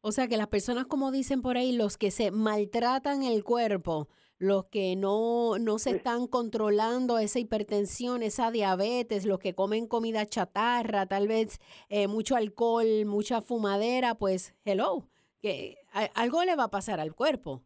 O 0.00 0.10
sea 0.10 0.26
que 0.26 0.36
las 0.36 0.48
personas, 0.48 0.86
como 0.86 1.12
dicen 1.12 1.42
por 1.42 1.56
ahí, 1.56 1.76
los 1.76 1.96
que 1.96 2.10
se 2.10 2.32
maltratan 2.32 3.22
el 3.22 3.44
cuerpo, 3.44 4.08
los 4.42 4.64
que 4.64 4.96
no, 4.96 5.56
no 5.60 5.78
se 5.78 5.90
están 5.90 6.26
controlando 6.26 7.18
esa 7.18 7.38
hipertensión, 7.38 8.24
esa 8.24 8.50
diabetes, 8.50 9.24
los 9.24 9.38
que 9.38 9.54
comen 9.54 9.86
comida 9.86 10.26
chatarra, 10.26 11.06
tal 11.06 11.28
vez 11.28 11.60
eh, 11.88 12.08
mucho 12.08 12.34
alcohol, 12.34 13.06
mucha 13.06 13.40
fumadera, 13.40 14.16
pues 14.16 14.56
hello, 14.64 15.06
que 15.40 15.76
algo 16.14 16.42
le 16.42 16.56
va 16.56 16.64
a 16.64 16.70
pasar 16.70 16.98
al 16.98 17.14
cuerpo. 17.14 17.62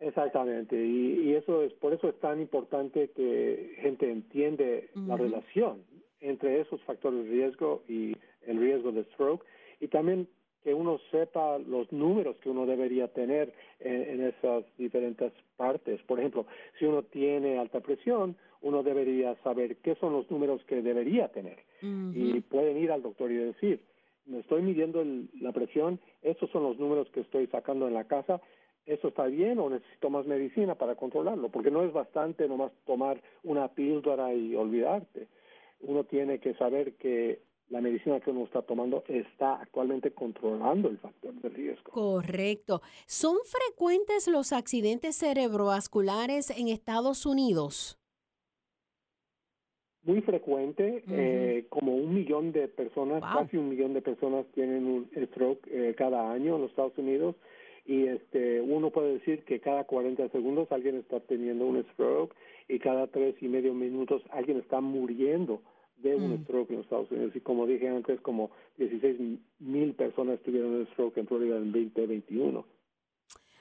Exactamente, 0.00 0.74
y, 0.74 1.28
y, 1.28 1.34
eso 1.34 1.62
es 1.62 1.72
por 1.74 1.92
eso 1.92 2.08
es 2.08 2.18
tan 2.18 2.40
importante 2.40 3.12
que 3.12 3.76
gente 3.82 4.10
entiende 4.10 4.90
la 4.96 5.16
relación 5.16 5.84
entre 6.18 6.60
esos 6.60 6.82
factores 6.82 7.22
de 7.22 7.30
riesgo 7.30 7.84
y 7.88 8.16
el 8.40 8.58
riesgo 8.58 8.90
de 8.90 9.04
stroke 9.12 9.44
y 9.78 9.86
también 9.86 10.28
que 10.62 10.74
uno 10.74 10.98
sepa 11.10 11.58
los 11.58 11.90
números 11.92 12.36
que 12.36 12.50
uno 12.50 12.66
debería 12.66 13.08
tener 13.08 13.52
en, 13.80 14.22
esas 14.24 14.64
diferentes 14.78 15.32
partes. 15.56 16.00
Por 16.02 16.18
ejemplo, 16.18 16.46
si 16.78 16.84
uno 16.84 17.02
tiene 17.02 17.58
alta 17.58 17.80
presión, 17.80 18.36
uno 18.60 18.82
debería 18.82 19.34
saber 19.42 19.76
qué 19.78 19.96
son 19.96 20.12
los 20.12 20.30
números 20.30 20.62
que 20.64 20.82
debería 20.82 21.28
tener. 21.28 21.58
Y 21.82 22.40
pueden 22.42 22.78
ir 22.78 22.92
al 22.92 23.02
doctor 23.02 23.30
y 23.32 23.36
decir, 23.36 23.80
me 24.26 24.38
estoy 24.38 24.62
midiendo 24.62 25.04
la 25.40 25.50
presión, 25.52 25.98
estos 26.22 26.48
son 26.50 26.62
los 26.62 26.78
números 26.78 27.08
que 27.10 27.20
estoy 27.20 27.48
sacando 27.48 27.88
en 27.88 27.94
la 27.94 28.04
casa, 28.04 28.40
¿eso 28.86 29.08
está 29.08 29.26
bien 29.26 29.58
o 29.58 29.68
necesito 29.68 30.10
más 30.10 30.26
medicina 30.26 30.76
para 30.76 30.94
controlarlo? 30.94 31.48
Porque 31.48 31.72
no 31.72 31.82
es 31.82 31.92
bastante 31.92 32.46
nomás 32.46 32.70
tomar 32.86 33.20
una 33.42 33.68
píldora 33.68 34.32
y 34.32 34.54
olvidarte. 34.54 35.26
Uno 35.80 36.04
tiene 36.04 36.38
que 36.38 36.54
saber 36.54 36.94
que 36.94 37.40
la 37.72 37.80
medicina 37.80 38.20
que 38.20 38.30
uno 38.30 38.44
está 38.44 38.60
tomando 38.60 39.02
está 39.08 39.54
actualmente 39.54 40.10
controlando 40.10 40.90
el 40.90 40.98
factor 40.98 41.32
de 41.34 41.48
riesgo. 41.48 41.90
Correcto. 41.90 42.82
¿Son 43.06 43.36
frecuentes 43.44 44.28
los 44.28 44.52
accidentes 44.52 45.16
cerebrovasculares 45.16 46.50
en 46.50 46.68
Estados 46.68 47.24
Unidos? 47.24 47.98
Muy 50.02 50.20
frecuente, 50.20 51.02
eh, 51.08 51.66
como 51.70 51.94
un 51.96 52.12
millón 52.12 52.52
de 52.52 52.68
personas, 52.68 53.22
casi 53.22 53.56
un 53.56 53.70
millón 53.70 53.94
de 53.94 54.02
personas 54.02 54.44
tienen 54.52 54.84
un 54.84 55.08
stroke 55.28 55.66
eh, 55.70 55.94
cada 55.96 56.30
año 56.30 56.56
en 56.56 56.62
los 56.62 56.70
Estados 56.70 56.98
Unidos 56.98 57.36
y 57.86 58.06
este 58.06 58.60
uno 58.60 58.90
puede 58.90 59.14
decir 59.14 59.44
que 59.44 59.60
cada 59.60 59.84
40 59.84 60.28
segundos 60.28 60.70
alguien 60.72 60.96
está 60.96 61.20
teniendo 61.20 61.66
un 61.66 61.82
stroke 61.92 62.34
y 62.68 62.80
cada 62.80 63.06
tres 63.06 63.34
y 63.40 63.48
medio 63.48 63.72
minutos 63.74 64.22
alguien 64.30 64.58
está 64.58 64.80
muriendo 64.80 65.62
de 66.02 66.14
un 66.16 66.32
mm. 66.32 66.44
stroke 66.44 66.70
en 66.70 66.76
los 66.76 66.84
Estados 66.84 67.10
Unidos. 67.10 67.36
Y 67.36 67.40
como 67.40 67.66
dije 67.66 67.88
antes, 67.88 68.20
como 68.20 68.50
16 68.78 69.38
mil 69.60 69.94
personas 69.94 70.40
tuvieron 70.40 70.74
un 70.74 70.86
stroke 70.88 71.18
en 71.18 71.26
Florida 71.26 71.56
en 71.56 71.72
2021. 71.72 72.64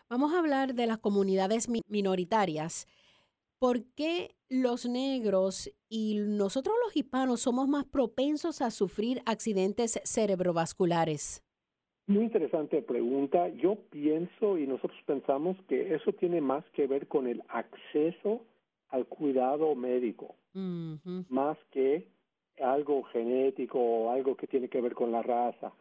Vamos 0.09 0.33
a 0.33 0.39
hablar 0.39 0.73
de 0.73 0.87
las 0.87 0.97
comunidades 0.97 1.69
minoritarias. 1.87 2.87
¿Por 3.59 3.83
qué 3.95 4.35
los 4.49 4.89
negros 4.89 5.71
y 5.87 6.19
nosotros 6.19 6.75
los 6.83 6.97
hispanos 6.97 7.41
somos 7.41 7.67
más 7.67 7.85
propensos 7.85 8.61
a 8.61 8.71
sufrir 8.71 9.21
accidentes 9.25 10.01
cerebrovasculares? 10.03 11.43
Muy 12.07 12.23
interesante 12.23 12.81
pregunta. 12.81 13.47
Yo 13.49 13.75
pienso 13.89 14.57
y 14.57 14.67
nosotros 14.67 14.99
pensamos 15.05 15.55
que 15.69 15.93
eso 15.93 16.11
tiene 16.13 16.41
más 16.41 16.65
que 16.73 16.87
ver 16.87 17.07
con 17.07 17.27
el 17.27 17.41
acceso 17.47 18.41
al 18.89 19.05
cuidado 19.05 19.75
médico, 19.75 20.35
más 20.53 21.57
que 21.71 22.07
algo 22.61 23.03
genético 23.03 23.79
o 23.79 24.11
algo 24.11 24.35
que 24.35 24.47
tiene 24.47 24.69
que 24.69 24.81
ver 24.81 24.93
con 24.93 25.11
la 25.11 25.21
raza. 25.21 25.71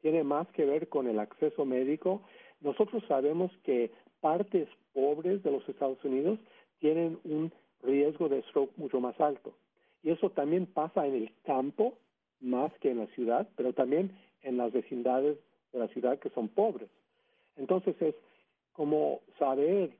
Tiene 0.00 0.24
más 0.24 0.48
que 0.48 0.64
ver 0.64 0.88
con 0.88 1.08
el 1.08 1.18
acceso 1.18 1.64
médico. 1.64 2.22
Nosotros 2.60 3.02
sabemos 3.08 3.50
que 3.62 3.90
partes 4.20 4.68
pobres 4.92 5.42
de 5.42 5.50
los 5.50 5.68
Estados 5.68 6.02
Unidos 6.04 6.38
tienen 6.78 7.18
un 7.24 7.52
riesgo 7.82 8.28
de 8.28 8.42
stroke 8.42 8.76
mucho 8.76 9.00
más 9.00 9.18
alto. 9.20 9.54
Y 10.02 10.10
eso 10.10 10.30
también 10.30 10.66
pasa 10.66 11.06
en 11.06 11.14
el 11.14 11.32
campo 11.44 11.94
más 12.40 12.72
que 12.80 12.90
en 12.90 12.98
la 12.98 13.06
ciudad, 13.08 13.48
pero 13.56 13.72
también 13.72 14.12
en 14.42 14.58
las 14.58 14.72
vecindades 14.72 15.38
de 15.72 15.78
la 15.78 15.88
ciudad 15.88 16.18
que 16.18 16.30
son 16.30 16.48
pobres. 16.48 16.90
Entonces 17.56 18.00
es 18.00 18.14
como 18.72 19.20
saber 19.38 19.90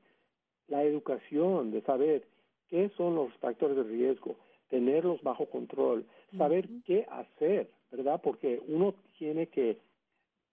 la 0.67 0.83
educación, 0.83 1.71
de 1.71 1.81
saber 1.81 2.27
qué 2.69 2.89
son 2.97 3.15
los 3.15 3.33
factores 3.35 3.77
de 3.77 3.83
riesgo, 3.83 4.35
tenerlos 4.75 5.23
bajo 5.23 5.45
control, 5.45 6.05
saber 6.37 6.67
qué 6.85 7.05
hacer, 7.09 7.69
¿verdad? 7.91 8.19
Porque 8.21 8.61
uno 8.67 8.93
tiene 9.17 9.47
que 9.47 9.77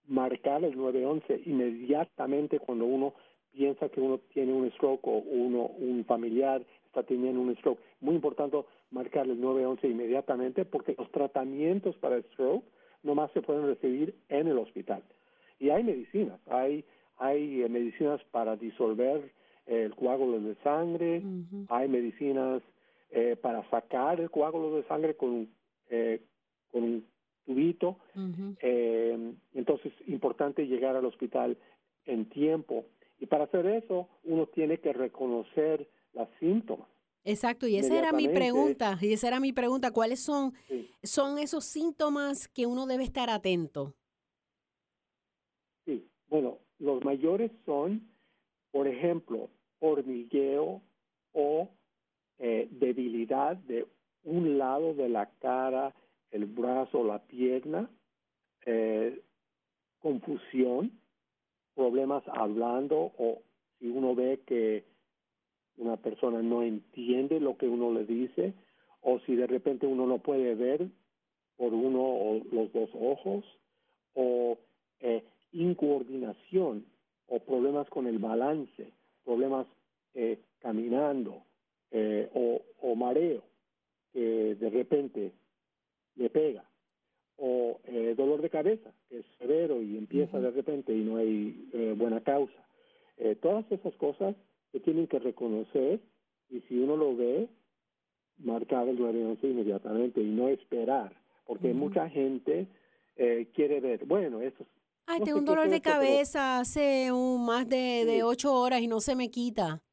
marcar 0.07 0.63
el 0.63 0.77
911 0.77 1.41
inmediatamente 1.45 2.57
cuando 2.59 2.85
uno 2.85 3.15
piensa 3.51 3.89
que 3.89 3.99
uno 3.99 4.19
tiene 4.33 4.53
un 4.53 4.71
stroke 4.71 5.05
o 5.07 5.17
uno, 5.17 5.65
un 5.77 6.05
familiar 6.05 6.63
está 6.85 7.03
teniendo 7.03 7.41
un 7.41 7.53
stroke. 7.57 7.81
Muy 7.99 8.15
importante 8.15 8.63
marcar 8.91 9.27
el 9.27 9.41
911 9.41 9.89
inmediatamente 9.89 10.63
porque 10.63 10.95
los 10.97 11.11
tratamientos 11.11 11.97
para 11.97 12.15
el 12.15 12.23
stroke 12.31 12.63
nomás 13.03 13.29
se 13.33 13.41
pueden 13.41 13.65
recibir 13.65 14.15
en 14.29 14.47
el 14.47 14.57
hospital. 14.57 15.03
Y 15.59 15.69
hay 15.69 15.83
medicinas, 15.83 16.39
hay, 16.47 16.85
hay 17.17 17.61
eh, 17.61 17.67
medicinas 17.67 18.23
para 18.31 18.55
disolver 18.55 19.33
el 19.65 19.93
coágulo 19.95 20.39
de 20.39 20.55
sangre, 20.63 21.21
hay 21.67 21.89
medicinas 21.89 22.61
eh, 23.15 23.35
para 23.35 23.69
sacar 23.69 24.19
el 24.19 24.31
coágulo 24.31 24.75
de 24.75 24.83
sangre 24.87 25.15
con, 25.15 25.47
eh, 25.89 26.19
con 26.71 26.83
un 26.83 27.07
tubito. 27.45 27.99
eh, 28.59 29.33
entonces, 29.53 29.93
importante 30.07 30.65
llegar 30.65 30.95
al 30.95 31.05
hospital 31.05 31.55
en 32.05 32.27
tiempo. 32.29 32.85
Y 33.19 33.27
para 33.27 33.43
hacer 33.43 33.67
eso, 33.67 34.09
uno 34.23 34.47
tiene 34.47 34.79
que 34.79 34.93
reconocer 34.93 35.87
las 36.13 36.27
síntomas. 36.39 36.87
Exacto, 37.23 37.67
y 37.67 37.77
esa 37.77 37.97
era 37.97 38.11
mi 38.11 38.27
pregunta, 38.27 38.97
y 38.99 39.13
esa 39.13 39.27
era 39.27 39.39
mi 39.39 39.53
pregunta, 39.53 39.91
¿cuáles 39.91 40.19
son, 40.19 40.53
son 41.03 41.37
esos 41.37 41.63
síntomas 41.65 42.47
que 42.47 42.65
uno 42.65 42.87
debe 42.87 43.03
estar 43.03 43.29
atento? 43.29 43.93
Sí, 45.85 46.09
bueno, 46.27 46.57
los 46.79 47.01
mayores 47.05 47.51
son, 47.65 48.09
por 48.71 48.87
ejemplo, 48.87 49.49
hormigueo 49.79 50.81
o 51.31 51.69
eh, 52.45 52.67
debilidad 52.71 53.55
de 53.55 53.87
un 54.25 54.57
lado 54.57 54.93
de 54.93 55.07
la 55.07 55.29
cara, 55.39 55.95
el 56.29 56.45
brazo, 56.45 57.01
la 57.05 57.19
pierna, 57.19 57.89
eh, 58.65 59.21
confusión, 59.99 60.91
problemas 61.73 62.21
hablando 62.27 63.13
o 63.17 63.41
si 63.79 63.87
uno 63.87 64.13
ve 64.13 64.41
que 64.45 64.83
una 65.77 65.95
persona 65.95 66.41
no 66.41 66.63
entiende 66.63 67.39
lo 67.39 67.55
que 67.55 67.69
uno 67.69 67.93
le 67.93 68.03
dice 68.03 68.53
o 68.99 69.19
si 69.19 69.37
de 69.37 69.47
repente 69.47 69.87
uno 69.87 70.05
no 70.05 70.17
puede 70.17 70.53
ver 70.53 70.89
por 71.55 71.73
uno 71.73 72.01
o 72.01 72.41
los 72.51 72.73
dos 72.73 72.89
ojos 72.93 73.45
o 74.15 74.57
eh, 74.99 75.23
incoordinación 75.53 76.85
o 77.27 77.39
problemas 77.39 77.87
con 77.87 78.05
el 78.05 78.19
balance, 78.19 78.91
problemas 79.23 79.65
eh, 80.13 80.41
caminando, 80.59 81.43
eh, 81.95 82.27
o, 82.33 82.95
mareo 82.95 83.43
que 84.11 84.55
de 84.55 84.69
repente 84.69 85.31
le 86.15 86.29
pega, 86.29 86.63
o 87.37 87.79
eh, 87.85 88.15
dolor 88.17 88.41
de 88.41 88.49
cabeza 88.49 88.91
que 89.09 89.19
es 89.19 89.25
severo 89.37 89.81
y 89.81 89.97
empieza 89.97 90.39
de 90.39 90.51
repente 90.51 90.91
y 90.91 91.03
no 91.03 91.17
hay 91.17 91.69
eh, 91.73 91.93
buena 91.95 92.21
causa. 92.21 92.67
todas 93.41 93.71
esas 93.71 93.93
cosas 93.95 94.35
se 94.71 94.79
tienen 94.79 95.07
que 95.07 95.19
reconocer 95.19 95.99
y 96.49 96.61
si 96.61 96.79
uno 96.79 96.97
lo 96.97 97.15
ve, 97.15 97.47
marcar 98.37 98.87
el 98.87 98.99
911 98.99 99.47
inmediatamente 99.47 100.19
y 100.21 100.29
no 100.29 100.49
esperar, 100.49 101.15
porque 101.45 101.73
mucha 101.73 102.09
gente 102.09 102.67
quiere 103.53 103.79
ver, 103.81 104.05
bueno, 104.05 104.41
esto 104.41 104.65
Ay, 105.05 105.21
tengo 105.21 105.37
un 105.37 105.45
dolor 105.45 105.69
de 105.69 105.81
cabeza 105.81 106.59
hace 106.59 107.11
un, 107.11 107.45
más 107.45 107.67
de, 107.67 108.05
de 108.05 108.23
ocho 108.23 108.53
horas 108.53 108.81
y 108.81 108.87
no 108.87 108.99
se 108.99 109.15
me 109.15 109.29
quita. 109.29 109.83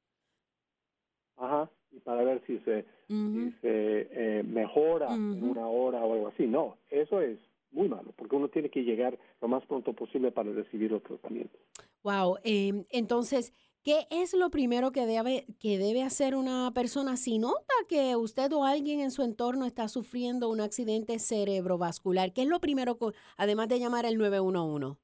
Ajá, 1.37 1.71
para 2.01 2.23
ver 2.25 2.43
si 2.47 2.59
se, 2.61 2.85
eh, 3.09 4.43
mejora 4.47 5.15
en 5.15 5.43
una 5.43 5.67
hora 5.67 6.05
o 6.05 6.13
algo 6.13 6.29
así. 6.29 6.47
No, 6.47 6.77
eso 6.91 7.21
es 7.21 7.39
muy 7.73 7.89
malo, 7.89 8.13
porque 8.17 8.37
uno 8.37 8.49
tiene 8.49 8.69
que 8.69 8.83
llegar 8.83 9.19
lo 9.41 9.49
más 9.49 9.65
pronto 9.67 9.93
posible 9.93 10.33
para 10.33 10.53
recibir 10.53 10.91
los 10.91 11.03
tratamientos. 11.03 11.61
Wow, 12.03 12.39
em, 12.43 12.85
entonces, 12.91 13.53
¿qué 13.83 14.07
es 14.11 14.35
lo 14.35 14.51
primero 14.51 14.93
que 14.93 15.07
debe, 15.07 15.47
que 15.59 15.79
debe 15.79 16.03
hacer 16.03 16.35
una 16.35 16.73
persona 16.75 17.17
si 17.17 17.39
nota 17.39 17.75
que 17.89 18.17
usted 18.17 18.53
o 18.53 18.65
alguien 18.65 19.01
en 19.01 19.11
su 19.11 19.23
entorno 19.23 19.67
está 19.67 19.89
sufriendo 19.89 20.49
un 20.49 20.61
accidente 20.61 21.19
cerebrovascular? 21.19 22.33
¿Qué 22.33 22.43
es 22.43 22.49
lo 22.49 22.61
primero, 22.61 22.99
además 23.37 23.69
de 23.69 23.79
llamar 23.79 24.07
al 24.07 24.19
911? 24.19 24.99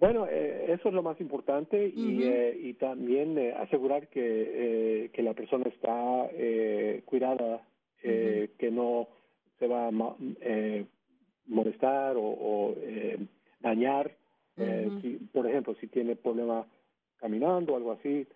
Bueno, 0.00 0.26
eh, 0.26 0.64
eso 0.70 0.88
es 0.88 0.94
lo 0.94 1.02
más 1.02 1.20
importante 1.20 1.92
y, 1.94 2.22
eh, 2.22 2.58
y 2.58 2.72
también 2.72 3.36
eh, 3.36 3.52
asegurar 3.52 4.08
que, 4.08 5.10
que 5.12 5.22
la 5.22 5.34
persona 5.34 5.66
está 5.68 6.30
cuidada, 7.04 7.68
que 8.00 8.70
no 8.72 9.08
se 9.58 9.66
va 9.66 9.88
a 9.88 10.86
molestar 11.46 12.16
o, 12.16 12.74
dañar. 13.60 14.16
si, 15.02 15.18
por 15.32 15.46
ejemplo, 15.46 15.74
si 15.78 15.86
tiene 15.88 16.16
problema 16.16 16.66
caminando 17.18 17.74
o 17.74 17.76
algo 17.76 17.92
así, 17.92 18.26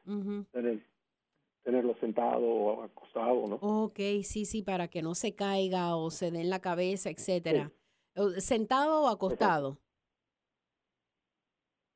tenerlo 1.63 1.95
sentado 1.99 2.47
o 2.47 2.83
acostado, 2.83 3.47
¿no? 3.47 3.55
Ok, 3.63 4.01
sí, 4.23 4.45
sí, 4.45 4.63
para 4.63 4.89
que 4.89 5.01
no 5.01 5.15
se 5.15 5.35
caiga 5.35 5.97
o 5.97 6.11
se 6.11 6.31
dé 6.31 6.43
en 6.43 6.51
la 6.51 6.61
cabeza, 6.61 7.09
etcétera. 7.09 7.73
¿Sentado 8.37 9.05
o 9.05 9.09
acostado? 9.09 9.79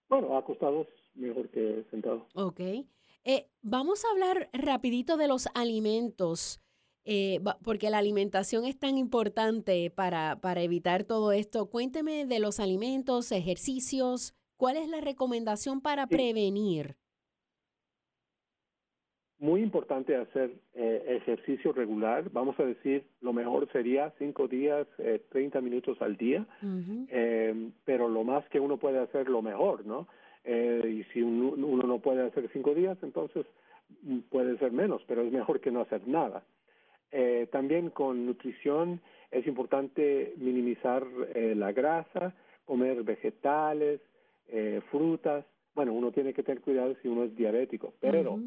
Bueno, 0.09 0.37
acostados 0.37 0.87
mejor 1.15 1.49
que 1.51 1.85
sentado. 1.91 2.27
Ok. 2.35 2.61
Eh, 3.25 3.49
vamos 3.63 4.05
a 4.05 4.11
hablar 4.11 4.51
rapidito 4.53 5.17
de 5.17 5.29
los 5.29 5.49
alimentos, 5.55 6.61
eh, 7.05 7.41
porque 7.63 7.91
la 7.91 7.99
alimentación 7.99 8.65
es 8.65 8.79
tan 8.79 8.99
importante 8.99 9.91
para, 9.91 10.41
para 10.41 10.63
evitar 10.63 11.05
todo 11.05 11.33
esto. 11.33 11.71
Cuénteme 11.71 12.27
de 12.27 12.39
los 12.39 12.61
alimentos, 12.61 13.33
ejercicios. 13.33 14.35
¿Cuál 14.57 14.77
es 14.77 14.89
la 14.89 15.01
recomendación 15.01 15.81
para 15.81 16.07
prevenir? 16.07 16.98
Muy 19.41 19.63
importante 19.63 20.17
hacer 20.17 20.51
eh, 20.75 21.21
ejercicio 21.23 21.73
regular. 21.73 22.31
Vamos 22.33 22.59
a 22.59 22.65
decir, 22.65 23.05
lo 23.21 23.33
mejor 23.33 23.71
sería 23.71 24.13
cinco 24.19 24.49
días, 24.49 24.87
30 25.31 25.61
minutos 25.61 26.01
al 26.03 26.17
día, 26.17 26.45
pero 27.85 28.09
lo 28.09 28.25
más 28.25 28.49
que 28.49 28.59
uno 28.59 28.79
puede 28.79 28.99
hacer, 28.99 29.29
lo 29.29 29.43
mejor, 29.43 29.87
¿no? 29.87 30.09
Eh, 30.51 31.01
y 31.01 31.13
si 31.13 31.21
uno, 31.21 31.57
no 31.57 31.99
puede 31.99 32.27
hacer 32.27 32.49
cinco 32.55 32.75
días, 32.75 32.97
entonces 33.03 33.45
mm, 34.03 34.21
puede 34.31 34.57
ser 34.57 34.73
menos, 34.73 35.03
pero 35.07 35.21
es 35.21 35.31
mejor 35.31 35.61
que 35.61 35.71
no 35.71 35.83
hacer 35.83 36.09
nada. 36.09 36.43
Eh, 37.13 37.49
también 37.53 37.91
con 37.91 38.25
nutrición 38.25 39.01
es 39.31 39.47
importante 39.47 40.33
minimizar 40.39 41.07
eh, 41.35 41.55
la 41.55 41.73
grasa, 41.73 42.35
comer 42.65 43.03
vegetales, 43.03 44.01
frutas. 44.91 45.45
Bueno, 45.75 45.93
uno 45.93 46.11
tiene 46.11 46.33
que 46.33 46.43
tener 46.43 46.63
cuidado 46.63 46.97
si 47.03 47.09
uno 47.09 47.25
es 47.25 47.37
diabético, 47.37 47.93
pero 48.01 48.41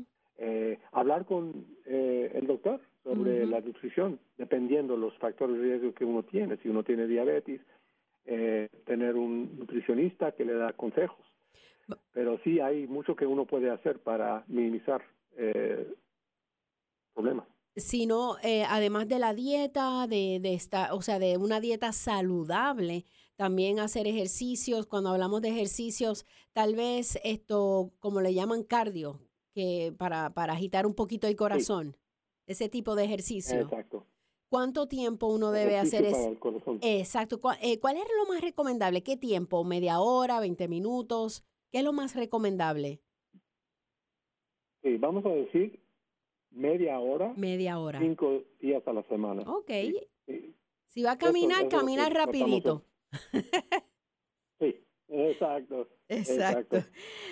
hablar 0.92 1.26
con 1.26 1.66
el 1.86 2.48
doctor 2.48 2.80
sobre 3.04 3.46
la 3.46 3.62
nutrición, 3.62 4.20
dependiendo 4.38 4.98
los 4.98 5.16
factores 5.18 5.58
de 5.58 5.64
riesgo 5.64 5.94
que 5.94 6.06
uno 6.06 6.24
tiene. 6.24 6.58
Si 6.58 6.70
uno 6.70 6.84
tiene 6.84 7.08
diabetes, 7.08 7.62
tener 8.86 9.16
un 9.16 9.58
nutricionista 9.60 10.32
que 10.32 10.46
le 10.46 10.54
da 10.54 10.74
consejos 10.74 11.32
pero 12.14 12.40
sí 12.44 12.60
hay 12.60 12.88
mucho 12.88 13.16
que 13.16 13.26
uno 13.26 13.46
puede 13.46 13.70
hacer 13.70 14.00
para 14.00 14.44
minimizar 14.48 15.02
eh, 15.38 15.94
problemas. 17.14 17.48
Sino, 17.76 18.38
eh, 18.44 18.66
además 18.68 19.08
de 19.08 19.20
la 19.20 19.34
dieta, 19.34 20.06
de, 20.08 20.40
de 20.42 20.54
esta, 20.54 20.94
o 20.94 21.02
sea, 21.02 21.20
de 21.20 21.38
una 21.38 21.62
dieta 21.62 21.94
saludable, 21.94 23.06
también 23.38 23.80
hacer 23.80 24.08
ejercicios. 24.08 24.88
Cuando 24.88 25.10
hablamos 25.10 25.42
de 25.42 25.50
ejercicios, 25.50 26.26
tal 26.52 26.76
vez 26.76 27.20
esto, 27.24 27.92
como 28.00 28.20
le 28.20 28.34
llaman 28.34 28.64
cardio, 28.64 29.22
que 29.54 29.94
para, 29.98 30.34
para 30.34 30.54
agitar 30.54 30.86
un 30.86 30.94
poquito 30.94 31.28
el 31.28 31.36
corazón, 31.36 31.98
ese 32.48 32.70
tipo 32.70 32.96
de 32.96 33.06
ejercicio. 33.06 33.60
Exacto. 33.62 34.06
¿Cuánto 34.50 34.88
tiempo 34.88 35.28
uno 35.28 35.52
debe 35.52 35.78
hacer 35.78 36.04
eso? 36.04 36.38
Exacto. 36.82 37.40
Eh, 37.62 37.80
¿Cuál 37.80 37.98
es 37.98 38.04
lo 38.18 38.34
más 38.34 38.42
recomendable? 38.42 39.02
¿Qué 39.02 39.16
tiempo? 39.16 39.64
¿Media 39.64 40.02
hora? 40.02 40.42
¿20 40.42 40.68
minutos? 40.68 41.46
¿Qué 41.72 41.78
es 41.78 41.84
lo 41.86 41.94
más 41.94 42.18
recomendable? 42.18 43.02
Sí, 44.84 44.98
vamos 44.98 45.26
a 45.26 45.30
decir 45.30 45.80
media 46.50 47.00
hora. 47.00 47.34
Media 47.38 47.80
hora. 47.80 48.00
Cinco 48.00 48.44
días 48.60 48.86
a 48.86 48.92
la 48.92 49.04
semana. 49.04 49.44
Ok. 49.44 49.72
Si 50.88 51.02
va 51.02 51.12
a 51.12 51.18
caminar, 51.18 51.70
camina 51.70 52.10
rapidito. 52.10 52.84
sí, 54.60 54.76
exacto, 55.08 55.88
exacto. 56.10 56.84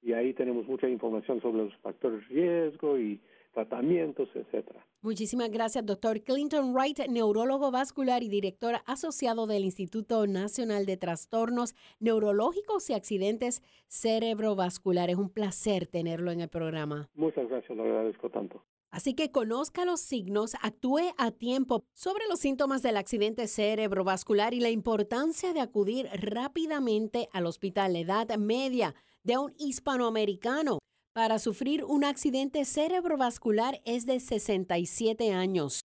Y 0.00 0.12
ahí 0.12 0.32
tenemos 0.34 0.68
mucha 0.68 0.88
información 0.88 1.40
sobre 1.40 1.64
los 1.64 1.74
factores 1.78 2.20
de 2.28 2.34
riesgo 2.34 2.96
y 2.98 3.20
tratamientos, 3.54 4.28
etcétera. 4.34 4.84
Muchísimas 5.00 5.50
gracias, 5.50 5.86
doctor 5.86 6.22
Clinton 6.22 6.74
Wright, 6.74 6.98
neurólogo 7.08 7.70
vascular 7.70 8.22
y 8.22 8.28
director 8.28 8.76
asociado 8.86 9.46
del 9.46 9.64
Instituto 9.64 10.26
Nacional 10.26 10.86
de 10.86 10.96
Trastornos 10.96 11.74
Neurológicos 12.00 12.90
y 12.90 12.94
Accidentes 12.94 13.62
Cerebrovasculares. 13.86 15.16
Un 15.16 15.30
placer 15.30 15.86
tenerlo 15.86 16.30
en 16.30 16.40
el 16.40 16.48
programa. 16.48 17.08
Muchas 17.14 17.48
gracias, 17.48 17.76
lo 17.76 17.84
agradezco 17.84 18.28
tanto. 18.28 18.62
Así 18.90 19.14
que 19.14 19.32
conozca 19.32 19.84
los 19.84 20.00
signos, 20.00 20.54
actúe 20.62 21.12
a 21.18 21.32
tiempo 21.32 21.84
sobre 21.94 22.26
los 22.28 22.38
síntomas 22.38 22.80
del 22.80 22.96
accidente 22.96 23.48
cerebrovascular 23.48 24.54
y 24.54 24.60
la 24.60 24.70
importancia 24.70 25.52
de 25.52 25.60
acudir 25.60 26.08
rápidamente 26.14 27.28
al 27.32 27.46
hospital 27.46 27.94
de 27.94 28.00
edad 28.02 28.36
media 28.36 28.94
de 29.24 29.36
un 29.36 29.52
hispanoamericano 29.58 30.78
para 31.14 31.38
sufrir 31.38 31.84
un 31.84 32.04
accidente 32.04 32.64
cerebrovascular 32.64 33.80
es 33.84 34.04
de 34.04 34.18
67 34.18 35.32
años, 35.32 35.84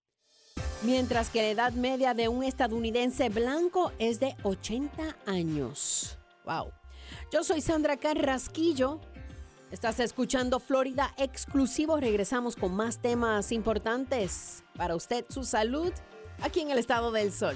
mientras 0.82 1.30
que 1.30 1.44
la 1.44 1.50
edad 1.50 1.74
media 1.74 2.16
de 2.16 2.28
un 2.28 2.44
estadounidense 2.44 3.30
blanco 3.30 3.92
es 4.00 4.20
de 4.20 4.36
80 4.42 5.16
años. 5.28 6.18
¡Wow! 6.46 6.72
Yo 7.32 7.44
soy 7.44 7.62
Sandra 7.62 7.98
Carrasquillo. 7.98 9.00
Estás 9.72 10.00
escuchando 10.00 10.60
Florida 10.60 11.14
Exclusivo. 11.16 11.98
Regresamos 11.98 12.56
con 12.56 12.76
más 12.76 13.00
temas 13.00 13.52
importantes 13.52 14.64
para 14.76 14.96
usted, 14.96 15.26
su 15.30 15.44
salud, 15.44 15.94
aquí 16.42 16.62
en 16.62 16.72
el 16.72 16.80
estado 16.80 17.12
del 17.12 17.32
sol. 17.32 17.56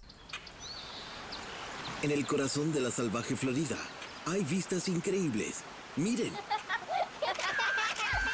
En 2.01 2.11
el 2.11 2.25
corazón 2.25 2.73
de 2.73 2.81
la 2.81 2.91
salvaje 2.91 3.35
Florida 3.35 3.77
hay 4.25 4.43
vistas 4.43 4.87
increíbles. 4.87 5.57
Miren. 5.95 6.33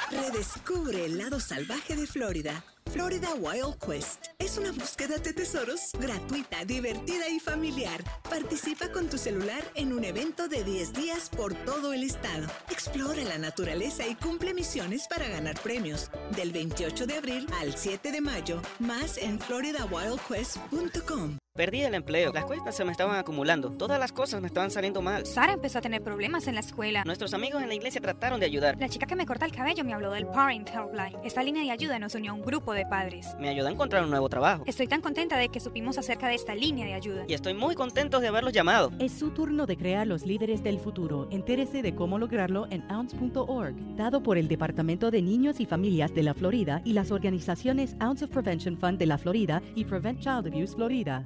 Redescubre 0.10 1.06
el 1.06 1.18
lado 1.18 1.40
salvaje 1.40 1.96
de 1.96 2.08
Florida. 2.08 2.64
Florida 2.92 3.34
Wild 3.36 3.78
Quest 3.86 4.28
es 4.40 4.58
una 4.58 4.72
búsqueda 4.72 5.18
de 5.18 5.34
tesoros 5.34 5.92
gratuita, 6.00 6.64
divertida 6.64 7.28
y 7.28 7.40
familiar. 7.40 8.02
Participa 8.30 8.90
con 8.92 9.10
tu 9.10 9.18
celular 9.18 9.62
en 9.76 9.92
un 9.92 10.06
evento 10.06 10.48
de 10.48 10.64
10 10.64 10.94
días 10.94 11.30
por 11.30 11.54
todo 11.66 11.92
el 11.92 12.04
estado. 12.04 12.48
Explora 12.70 13.22
la 13.24 13.38
naturaleza 13.38 14.08
y 14.08 14.16
cumple 14.16 14.54
misiones 14.54 15.08
para 15.10 15.28
ganar 15.28 15.60
premios. 15.62 16.10
Del 16.36 16.54
28 16.54 17.06
de 17.06 17.18
abril 17.18 17.48
al 17.60 17.76
7 17.76 18.12
de 18.12 18.22
mayo, 18.22 18.62
más 18.80 19.18
en 19.18 19.40
floridawildquest.com. 19.40 21.38
Perdí 21.58 21.82
el 21.82 21.96
empleo, 21.96 22.32
las 22.32 22.46
cuentas 22.46 22.76
se 22.76 22.86
me 22.86 22.92
estaban 22.92 23.18
acumulando, 23.18 23.72
todas 23.72 24.00
las 24.00 24.12
cosas 24.12 24.42
me 24.42 24.48
estaban 24.48 24.70
saliendo 24.70 25.02
mal. 25.02 25.26
Sara 25.26 25.54
empezó 25.54 25.80
a 25.80 25.82
tener 25.82 26.04
problemas 26.04 26.48
en 26.48 26.54
la 26.54 26.60
escuela. 26.60 27.04
Nuestros 27.04 27.34
amigos 27.34 27.64
en 27.64 27.68
la 27.68 27.74
iglesia 27.74 28.00
trataron 28.00 28.40
de 28.40 28.46
ayudar. 28.46 28.78
La 28.80 28.88
chica 28.90 29.08
que 29.08 29.16
me 29.16 29.26
corta 29.26 29.48
el 29.48 29.52
cabello 29.52 29.84
me 29.84 29.92
habló 29.92 30.12
del 30.12 30.28
Parent 30.28 30.70
Helpline. 30.70 31.18
Esta 31.24 31.42
línea 31.42 31.64
de 31.64 31.72
ayuda 31.72 31.98
nos 31.98 32.14
unió 32.14 32.34
a 32.34 32.36
un 32.36 32.44
grupo 32.44 32.74
de 32.74 32.86
padres. 32.86 33.36
Me 33.40 33.50
ayudó 33.50 33.70
a 33.70 33.72
encontrar 33.72 34.04
un 34.04 34.12
nuevo 34.12 34.30
trabajo. 34.30 34.66
Estoy 34.68 34.86
tan 34.86 35.02
contenta 35.02 35.36
de 35.40 35.50
que 35.50 35.60
supimos 35.60 35.98
acerca 35.98 36.28
de 36.28 36.36
esta 36.36 36.54
línea 36.54 36.86
de 36.86 36.94
ayuda. 36.94 37.26
Y 37.28 37.34
estoy 37.34 37.56
muy 37.56 37.74
contento 37.74 38.20
de 38.20 38.28
haberlos 38.28 38.54
llamado. 38.54 38.92
Es 39.00 39.14
su 39.14 39.32
turno 39.32 39.66
de 39.66 39.78
crear 39.78 40.06
los 40.06 40.28
líderes 40.28 40.62
del 40.62 40.80
futuro. 40.80 41.28
Entérese 41.32 41.82
de 41.82 41.96
cómo 41.96 42.20
lograrlo 42.20 42.68
en 42.70 42.84
ounce.org, 42.92 43.74
dado 43.96 44.22
por 44.22 44.38
el 44.38 44.48
Departamento 44.48 45.10
de 45.10 45.24
Niños 45.24 45.60
y 45.60 45.66
Familias 45.66 46.14
de 46.14 46.22
la 46.22 46.36
Florida 46.36 46.84
y 46.86 46.94
las 46.94 47.10
organizaciones 47.10 47.96
Ounce 48.00 48.26
of 48.26 48.32
Prevention 48.32 48.78
Fund 48.78 49.00
de 49.00 49.08
la 49.08 49.18
Florida 49.18 49.64
y 49.74 49.86
Prevent 49.86 50.20
Child 50.20 50.54
Abuse 50.54 50.76
Florida. 50.76 51.26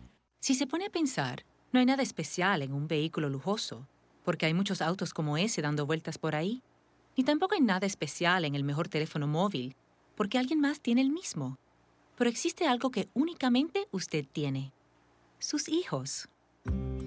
Si 0.41 0.55
se 0.55 0.65
pone 0.65 0.87
a 0.87 0.89
pensar, 0.89 1.45
no 1.71 1.79
hay 1.79 1.85
nada 1.85 2.01
especial 2.01 2.63
en 2.63 2.73
un 2.73 2.87
vehículo 2.87 3.29
lujoso, 3.29 3.87
porque 4.25 4.47
hay 4.47 4.55
muchos 4.55 4.81
autos 4.81 5.13
como 5.13 5.37
ese 5.37 5.61
dando 5.61 5.85
vueltas 5.85 6.17
por 6.17 6.35
ahí. 6.35 6.63
Ni 7.15 7.23
tampoco 7.23 7.53
hay 7.53 7.61
nada 7.61 7.85
especial 7.85 8.43
en 8.43 8.55
el 8.55 8.63
mejor 8.63 8.89
teléfono 8.89 9.27
móvil, 9.27 9.75
porque 10.15 10.39
alguien 10.39 10.59
más 10.59 10.81
tiene 10.81 11.01
el 11.01 11.11
mismo. 11.11 11.59
Pero 12.17 12.27
existe 12.27 12.65
algo 12.65 12.89
que 12.89 13.07
únicamente 13.13 13.87
usted 13.91 14.25
tiene. 14.31 14.73
Sus 15.37 15.69
hijos. 15.69 16.27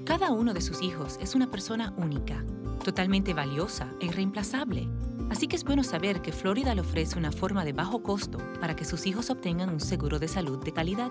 Cada 0.04 0.30
uno 0.30 0.54
de 0.54 0.60
sus 0.60 0.80
hijos 0.80 1.18
es 1.20 1.34
una 1.34 1.50
persona 1.50 1.92
única, 1.96 2.44
totalmente 2.84 3.34
valiosa 3.34 3.92
e 4.00 4.06
irreemplazable. 4.06 4.88
Así 5.28 5.48
que 5.48 5.56
es 5.56 5.64
bueno 5.64 5.82
saber 5.82 6.22
que 6.22 6.30
Florida 6.30 6.72
le 6.76 6.82
ofrece 6.82 7.18
una 7.18 7.32
forma 7.32 7.64
de 7.64 7.72
bajo 7.72 8.00
costo 8.00 8.38
para 8.60 8.76
que 8.76 8.84
sus 8.84 9.06
hijos 9.06 9.28
obtengan 9.28 9.70
un 9.70 9.80
seguro 9.80 10.20
de 10.20 10.28
salud 10.28 10.62
de 10.62 10.72
calidad. 10.72 11.10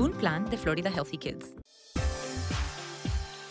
un 0.00 0.12
plan 0.12 0.48
de 0.48 0.56
Florida 0.56 0.90
Healthy 0.90 1.18
Kids. 1.18 1.54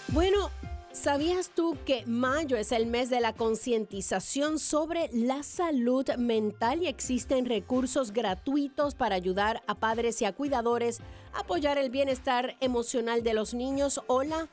Bueno, 0.07 0.49
¿sabías 0.91 1.51
tú 1.53 1.77
que 1.85 2.03
mayo 2.07 2.57
es 2.57 2.71
el 2.71 2.87
mes 2.87 3.11
de 3.11 3.19
la 3.19 3.33
concientización 3.33 4.57
sobre 4.57 5.09
la 5.13 5.43
salud 5.43 6.09
mental 6.17 6.81
y 6.81 6.87
existen 6.87 7.45
recursos 7.45 8.11
gratuitos 8.11 8.95
para 8.95 9.13
ayudar 9.13 9.61
a 9.67 9.75
padres 9.75 10.21
y 10.23 10.25
a 10.25 10.33
cuidadores 10.33 11.01
a 11.33 11.41
apoyar 11.41 11.77
el 11.77 11.91
bienestar 11.91 12.55
emocional 12.61 13.21
de 13.21 13.35
los 13.35 13.53
niños? 13.53 14.01
Hola. 14.07 14.49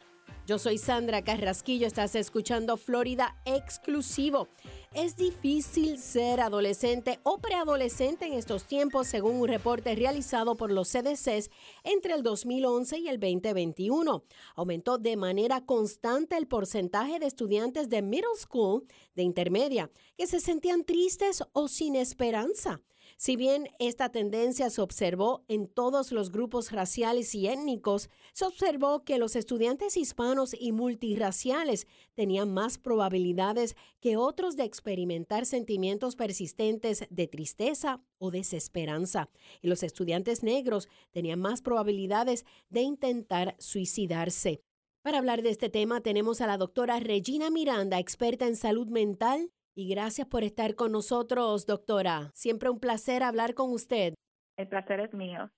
Yo 0.46 0.60
soy 0.60 0.78
Sandra 0.78 1.22
Carrasquillo, 1.22 1.88
estás 1.88 2.14
escuchando 2.14 2.76
Florida 2.76 3.34
Exclusivo. 3.46 4.48
Es 4.94 5.16
difícil 5.16 5.98
ser 5.98 6.40
adolescente 6.40 7.20
o 7.22 7.38
preadolescente 7.38 8.26
en 8.26 8.32
estos 8.32 8.64
tiempos, 8.64 9.06
según 9.06 9.36
un 9.36 9.48
reporte 9.48 9.94
realizado 9.94 10.56
por 10.56 10.72
los 10.72 10.88
CDCs 10.88 11.50
entre 11.84 12.14
el 12.14 12.22
2011 12.22 12.98
y 12.98 13.08
el 13.08 13.20
2021. 13.20 14.24
Aumentó 14.54 14.96
de 14.96 15.16
manera 15.16 15.60
constante 15.66 16.36
el 16.36 16.46
porcentaje 16.46 17.18
de 17.18 17.26
estudiantes 17.26 17.90
de 17.90 18.00
middle 18.00 18.36
school, 18.36 18.86
de 19.14 19.22
intermedia, 19.22 19.90
que 20.16 20.26
se 20.26 20.40
sentían 20.40 20.84
tristes 20.84 21.44
o 21.52 21.68
sin 21.68 21.94
esperanza. 21.96 22.80
Si 23.18 23.34
bien 23.36 23.68
esta 23.78 24.10
tendencia 24.10 24.68
se 24.68 24.82
observó 24.82 25.42
en 25.48 25.68
todos 25.68 26.12
los 26.12 26.30
grupos 26.30 26.70
raciales 26.70 27.34
y 27.34 27.48
étnicos, 27.48 28.10
se 28.34 28.44
observó 28.44 29.04
que 29.04 29.16
los 29.16 29.36
estudiantes 29.36 29.96
hispanos 29.96 30.54
y 30.58 30.72
multirraciales 30.72 31.86
tenían 32.14 32.52
más 32.52 32.76
probabilidades 32.76 33.74
que 34.00 34.18
otros 34.18 34.56
de 34.56 34.64
experimentar 34.64 35.46
sentimientos 35.46 36.14
persistentes 36.14 37.06
de 37.08 37.26
tristeza 37.26 38.02
o 38.18 38.30
desesperanza. 38.30 39.30
Y 39.62 39.68
los 39.68 39.82
estudiantes 39.82 40.42
negros 40.42 40.86
tenían 41.10 41.40
más 41.40 41.62
probabilidades 41.62 42.44
de 42.68 42.82
intentar 42.82 43.56
suicidarse. 43.58 44.60
Para 45.00 45.18
hablar 45.18 45.40
de 45.40 45.50
este 45.50 45.70
tema 45.70 46.02
tenemos 46.02 46.42
a 46.42 46.46
la 46.46 46.58
doctora 46.58 47.00
Regina 47.00 47.48
Miranda, 47.48 47.98
experta 47.98 48.46
en 48.46 48.56
salud 48.56 48.88
mental 48.88 49.52
y 49.76 49.88
gracias 49.90 50.26
por 50.26 50.42
estar 50.42 50.74
con 50.74 50.90
nosotros, 50.90 51.66
doctora. 51.66 52.30
Siempre 52.34 52.70
un 52.70 52.80
placer 52.80 53.22
hablar 53.22 53.54
con 53.54 53.70
usted. 53.70 54.14
El 54.56 54.68
placer 54.68 55.00
es 55.00 55.12
mío. 55.12 55.50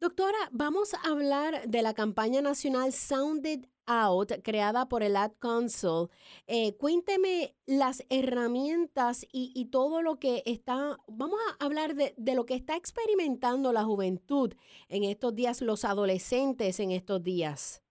Doctora, 0.00 0.38
vamos 0.52 0.94
a 0.94 1.10
hablar 1.10 1.66
de 1.66 1.82
la 1.82 1.92
campaña 1.92 2.40
nacional 2.40 2.92
Sounded 2.92 3.66
Out, 3.86 4.32
creada 4.44 4.88
por 4.88 5.02
el 5.02 5.16
Ad 5.16 5.32
Council. 5.40 6.08
Eh, 6.46 6.76
cuénteme 6.76 7.56
las 7.66 8.04
herramientas 8.10 9.26
y, 9.32 9.68
todo 9.70 10.02
lo 10.02 10.20
que 10.20 10.44
está, 10.46 10.96
vamos 11.08 11.40
a 11.58 11.64
hablar 11.64 11.94
de, 11.94 12.14
de, 12.16 12.34
lo 12.34 12.46
que 12.46 12.54
está 12.54 12.76
experimentando 12.76 13.72
la 13.72 13.82
juventud 13.82 14.54
en 14.88 15.02
estos 15.04 15.34
días, 15.34 15.60
los 15.62 15.84
adolescentes 15.84 16.78
en 16.78 16.92
estos 16.92 17.22
días. 17.22 17.82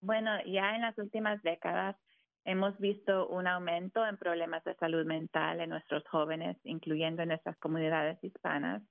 Bueno, 0.00 0.30
ya 0.44 0.74
en 0.74 0.82
las 0.82 0.98
últimas 0.98 1.42
décadas 1.42 1.96
Hemos 2.46 2.78
visto 2.78 3.26
un 3.26 3.48
aumento 3.48 4.06
en 4.06 4.16
problemas 4.16 4.62
de 4.62 4.76
salud 4.76 5.04
mental 5.04 5.60
en 5.60 5.70
nuestros 5.70 6.06
jóvenes, 6.06 6.56
incluyendo 6.62 7.22
en 7.22 7.30
nuestras 7.30 7.56
comunidades 7.58 8.22
hispanas. 8.22 8.84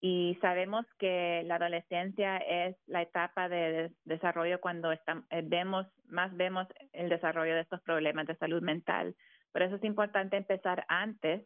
Y 0.00 0.38
sabemos 0.40 0.86
que 0.96 1.42
la 1.46 1.56
adolescencia 1.56 2.36
es 2.36 2.76
la 2.86 3.02
etapa 3.02 3.48
de 3.48 3.90
desarrollo 4.04 4.60
cuando 4.60 4.92
eh, 4.92 5.00
vemos, 5.42 5.84
más 6.06 6.32
vemos 6.36 6.68
el 6.92 7.08
desarrollo 7.08 7.56
de 7.56 7.62
estos 7.62 7.82
problemas 7.82 8.28
de 8.28 8.36
salud 8.36 8.62
mental. 8.62 9.16
Por 9.50 9.62
eso 9.62 9.74
es 9.74 9.82
importante 9.82 10.36
empezar 10.36 10.84
antes, 10.86 11.44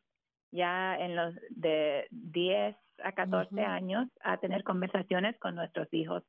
ya 0.52 0.94
en 0.98 1.16
los 1.16 1.34
de 1.48 2.06
10 2.10 2.76
a 3.02 3.12
14 3.12 3.62
años, 3.62 4.08
a 4.20 4.36
tener 4.36 4.62
conversaciones 4.62 5.38
con 5.38 5.54
nuestros 5.54 5.88
hijos 5.94 6.22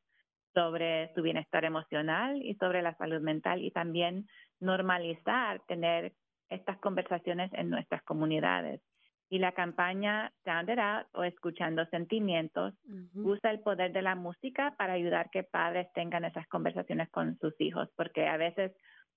sobre 0.55 1.13
su 1.13 1.21
bienestar 1.21 1.65
emocional 1.65 2.41
y 2.41 2.55
sobre 2.55 2.81
la 2.81 2.95
salud 2.95 3.21
mental 3.21 3.61
y 3.61 3.69
también 3.69 4.27
normalizar 4.59 5.61
tener 5.67 6.13
estas 6.49 6.79
conversaciones 6.79 7.51
en 7.53 7.69
nuestras 7.69 8.01
comunidades. 8.03 8.81
Y 9.29 9.39
la 9.39 9.51
campaña 9.51 10.31
Sound 10.45 10.69
It 10.69 10.79
Out 10.79 11.07
o 11.13 11.23
Escuchando 11.23 11.85
Sentimientos 11.87 12.73
usa 13.15 13.51
el 13.51 13.59
poder 13.59 13.91
de 13.91 14.01
la 14.01 14.15
música 14.15 14.75
para 14.77 14.93
ayudar 14.93 15.29
que 15.31 15.43
padres 15.43 15.91
tengan 15.93 16.25
esas 16.25 16.47
conversaciones 16.47 17.09
con 17.09 17.37
sus 17.39 17.53
hijos, 17.59 17.89
porque 17.95 18.27
a 18.27 18.37
veces 18.37 18.71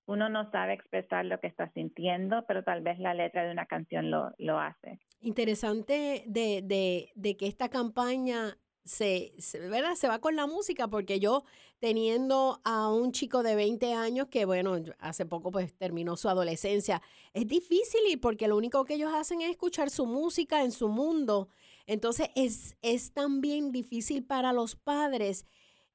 uno 0.07 0.27
no 0.27 0.49
sabe 0.49 0.73
expresar 0.73 1.25
lo 1.25 1.39
que 1.39 1.47
está 1.47 1.71
sintiendo, 1.73 2.43
pero 2.47 2.63
tal 2.63 2.81
vez 2.81 2.97
la 2.97 3.13
letra 3.13 3.45
de 3.45 3.51
una 3.51 3.67
canción 3.67 4.09
lo, 4.09 4.31
lo 4.39 4.59
hace. 4.59 4.99
Interesante 5.21 6.23
de, 6.25 6.61
de, 6.63 7.11
de 7.13 7.37
que 7.37 7.45
esta 7.45 7.69
campaña 7.69 8.57
se, 8.83 9.33
¿verdad? 9.69 9.95
se 9.95 10.07
va 10.07 10.19
con 10.19 10.35
la 10.35 10.47
música 10.47 10.87
porque 10.87 11.19
yo 11.19 11.43
teniendo 11.79 12.59
a 12.63 12.89
un 12.91 13.11
chico 13.11 13.43
de 13.43 13.55
20 13.55 13.93
años 13.93 14.27
que, 14.27 14.45
bueno, 14.45 14.77
hace 14.99 15.25
poco 15.25 15.51
pues 15.51 15.73
terminó 15.75 16.17
su 16.17 16.27
adolescencia, 16.27 17.01
es 17.33 17.47
difícil 17.47 18.01
y 18.09 18.17
porque 18.17 18.47
lo 18.47 18.57
único 18.57 18.83
que 18.85 18.95
ellos 18.95 19.13
hacen 19.13 19.41
es 19.41 19.49
escuchar 19.49 19.89
su 19.89 20.05
música 20.05 20.63
en 20.63 20.71
su 20.71 20.89
mundo. 20.89 21.49
Entonces 21.85 22.29
es, 22.35 22.75
es 22.81 23.13
también 23.13 23.71
difícil 23.71 24.23
para 24.23 24.53
los 24.53 24.75
padres 24.75 25.45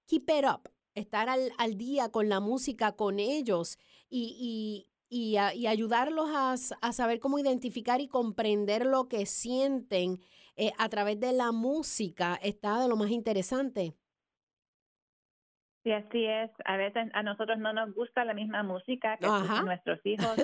keep 0.06 0.30
it 0.30 0.44
up, 0.44 0.70
estar 0.94 1.28
al, 1.28 1.52
al 1.58 1.76
día 1.76 2.10
con 2.10 2.28
la 2.28 2.40
música, 2.40 2.92
con 2.92 3.18
ellos 3.18 3.78
y, 4.08 4.86
y, 5.08 5.34
y, 5.34 5.66
ayudarlos 5.66 6.28
a, 6.30 6.54
a, 6.80 6.92
saber 6.92 7.20
cómo 7.20 7.38
identificar 7.38 8.00
y 8.00 8.08
comprender 8.08 8.86
lo 8.86 9.08
que 9.08 9.26
sienten 9.26 10.20
eh, 10.56 10.72
a 10.78 10.88
través 10.88 11.18
de 11.20 11.32
la 11.32 11.52
música. 11.52 12.38
Está 12.42 12.80
de 12.80 12.88
lo 12.88 12.96
más 12.96 13.10
interesante. 13.10 13.94
Sí, 15.84 15.92
así 15.92 16.24
es. 16.24 16.50
A 16.64 16.78
veces 16.78 17.10
a 17.12 17.22
nosotros 17.22 17.58
no 17.58 17.74
nos 17.74 17.94
gusta 17.94 18.24
la 18.24 18.32
misma 18.32 18.62
música 18.62 19.18
que 19.18 19.26
nuestros 19.64 20.00
hijos, 20.04 20.36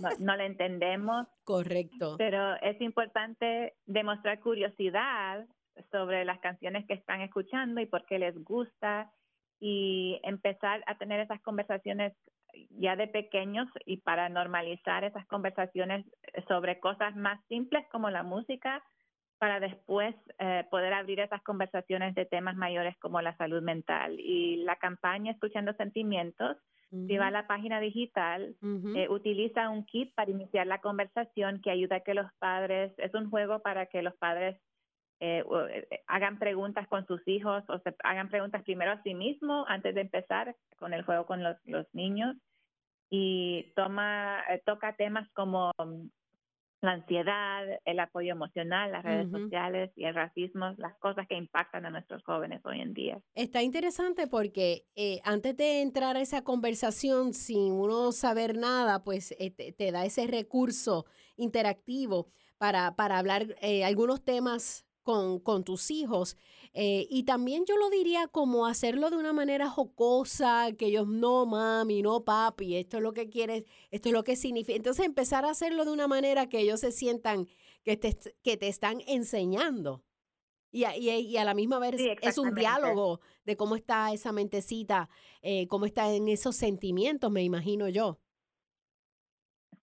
no, 0.00 0.08
no 0.20 0.36
la 0.36 0.46
entendemos. 0.46 1.26
Correcto. 1.42 2.14
Pero 2.16 2.54
es 2.62 2.80
importante 2.80 3.74
demostrar 3.86 4.38
curiosidad 4.38 5.46
sobre 5.90 6.24
las 6.24 6.38
canciones 6.38 6.86
que 6.86 6.94
están 6.94 7.22
escuchando 7.22 7.80
y 7.80 7.86
por 7.86 8.06
qué 8.06 8.20
les 8.20 8.36
gusta 8.44 9.10
y 9.58 10.20
empezar 10.22 10.84
a 10.86 10.96
tener 10.96 11.20
esas 11.20 11.40
conversaciones 11.42 12.12
ya 12.70 12.94
de 12.94 13.08
pequeños 13.08 13.66
y 13.84 13.96
para 13.96 14.28
normalizar 14.28 15.02
esas 15.02 15.26
conversaciones 15.26 16.06
sobre 16.46 16.78
cosas 16.78 17.16
más 17.16 17.40
simples 17.48 17.84
como 17.90 18.10
la 18.10 18.22
música 18.22 18.82
para 19.44 19.60
después 19.60 20.14
eh, 20.38 20.64
poder 20.70 20.94
abrir 20.94 21.20
esas 21.20 21.42
conversaciones 21.42 22.14
de 22.14 22.24
temas 22.24 22.56
mayores 22.56 22.96
como 22.96 23.20
la 23.20 23.36
salud 23.36 23.60
mental. 23.60 24.18
Y 24.18 24.64
la 24.64 24.76
campaña 24.76 25.32
Escuchando 25.32 25.74
Sentimientos, 25.74 26.56
si 26.88 27.18
va 27.18 27.26
a 27.26 27.30
la 27.30 27.46
página 27.46 27.78
digital, 27.78 28.56
eh, 28.96 29.06
utiliza 29.10 29.68
un 29.68 29.84
kit 29.84 30.14
para 30.14 30.30
iniciar 30.30 30.66
la 30.66 30.80
conversación 30.80 31.60
que 31.60 31.70
ayuda 31.70 31.96
a 31.96 32.00
que 32.00 32.14
los 32.14 32.32
padres, 32.38 32.94
es 32.96 33.12
un 33.12 33.28
juego 33.28 33.58
para 33.58 33.84
que 33.84 34.00
los 34.00 34.14
padres 34.16 34.58
eh, 35.20 35.44
hagan 36.06 36.38
preguntas 36.38 36.88
con 36.88 37.06
sus 37.06 37.20
hijos 37.28 37.64
o 37.68 37.78
se 37.80 37.94
hagan 38.02 38.30
preguntas 38.30 38.62
primero 38.62 38.92
a 38.92 39.02
sí 39.02 39.12
mismos 39.12 39.66
antes 39.68 39.94
de 39.94 40.00
empezar 40.00 40.56
con 40.78 40.94
el 40.94 41.02
juego 41.02 41.26
con 41.26 41.42
los, 41.42 41.58
los 41.66 41.86
niños 41.92 42.34
y 43.10 43.74
toma 43.76 44.42
toca 44.64 44.96
temas 44.96 45.28
como 45.34 45.70
la 46.84 46.92
ansiedad, 46.92 47.64
el 47.84 48.00
apoyo 48.00 48.32
emocional, 48.32 48.92
las 48.92 49.04
redes 49.04 49.30
sociales 49.30 49.90
y 49.96 50.04
el 50.04 50.14
racismo, 50.14 50.72
las 50.76 50.96
cosas 50.98 51.26
que 51.28 51.36
impactan 51.36 51.86
a 51.86 51.90
nuestros 51.90 52.22
jóvenes 52.24 52.60
hoy 52.64 52.80
en 52.80 52.94
día. 52.94 53.20
Está 53.34 53.62
interesante 53.62 54.26
porque 54.26 54.86
eh, 54.94 55.20
antes 55.24 55.56
de 55.56 55.82
entrar 55.82 56.16
a 56.16 56.20
esa 56.20 56.42
conversación 56.42 57.34
sin 57.34 57.72
uno 57.72 58.12
saber 58.12 58.56
nada, 58.56 59.02
pues 59.04 59.34
eh, 59.38 59.50
te, 59.50 59.92
da 59.92 60.04
ese 60.04 60.26
recurso 60.26 61.06
interactivo 61.36 62.28
para, 62.58 62.94
para 62.96 63.18
hablar 63.18 63.54
eh, 63.60 63.84
algunos 63.84 64.24
temas 64.24 64.86
con, 65.04 65.38
con 65.38 65.62
tus 65.62 65.92
hijos. 65.92 66.36
Eh, 66.72 67.06
y 67.08 67.22
también 67.22 67.64
yo 67.66 67.76
lo 67.76 67.88
diría 67.90 68.26
como 68.26 68.66
hacerlo 68.66 69.10
de 69.10 69.16
una 69.16 69.32
manera 69.32 69.70
jocosa, 69.70 70.72
que 70.76 70.86
ellos 70.86 71.06
no 71.06 71.46
mami, 71.46 72.02
no 72.02 72.24
papi, 72.24 72.76
esto 72.76 72.96
es 72.96 73.02
lo 73.04 73.12
que 73.12 73.28
quieres, 73.28 73.64
esto 73.92 74.08
es 74.08 74.12
lo 74.12 74.24
que 74.24 74.34
significa. 74.34 74.74
Entonces 74.74 75.06
empezar 75.06 75.44
a 75.44 75.50
hacerlo 75.50 75.84
de 75.84 75.92
una 75.92 76.08
manera 76.08 76.48
que 76.48 76.58
ellos 76.58 76.80
se 76.80 76.90
sientan 76.90 77.46
que 77.84 77.96
te, 77.96 78.18
que 78.42 78.56
te 78.56 78.66
están 78.66 79.02
enseñando. 79.06 80.02
Y 80.72 80.82
a, 80.82 80.96
y, 80.96 81.36
a 81.36 81.44
la 81.44 81.54
misma 81.54 81.78
vez 81.78 81.94
es 82.20 82.36
un 82.36 82.52
diálogo 82.52 83.20
de 83.44 83.56
cómo 83.56 83.76
está 83.76 84.12
esa 84.12 84.32
mentecita, 84.32 85.08
eh, 85.40 85.68
cómo 85.68 85.86
está 85.86 86.12
en 86.12 86.26
esos 86.26 86.56
sentimientos, 86.56 87.30
me 87.30 87.44
imagino 87.44 87.88
yo. 87.88 88.18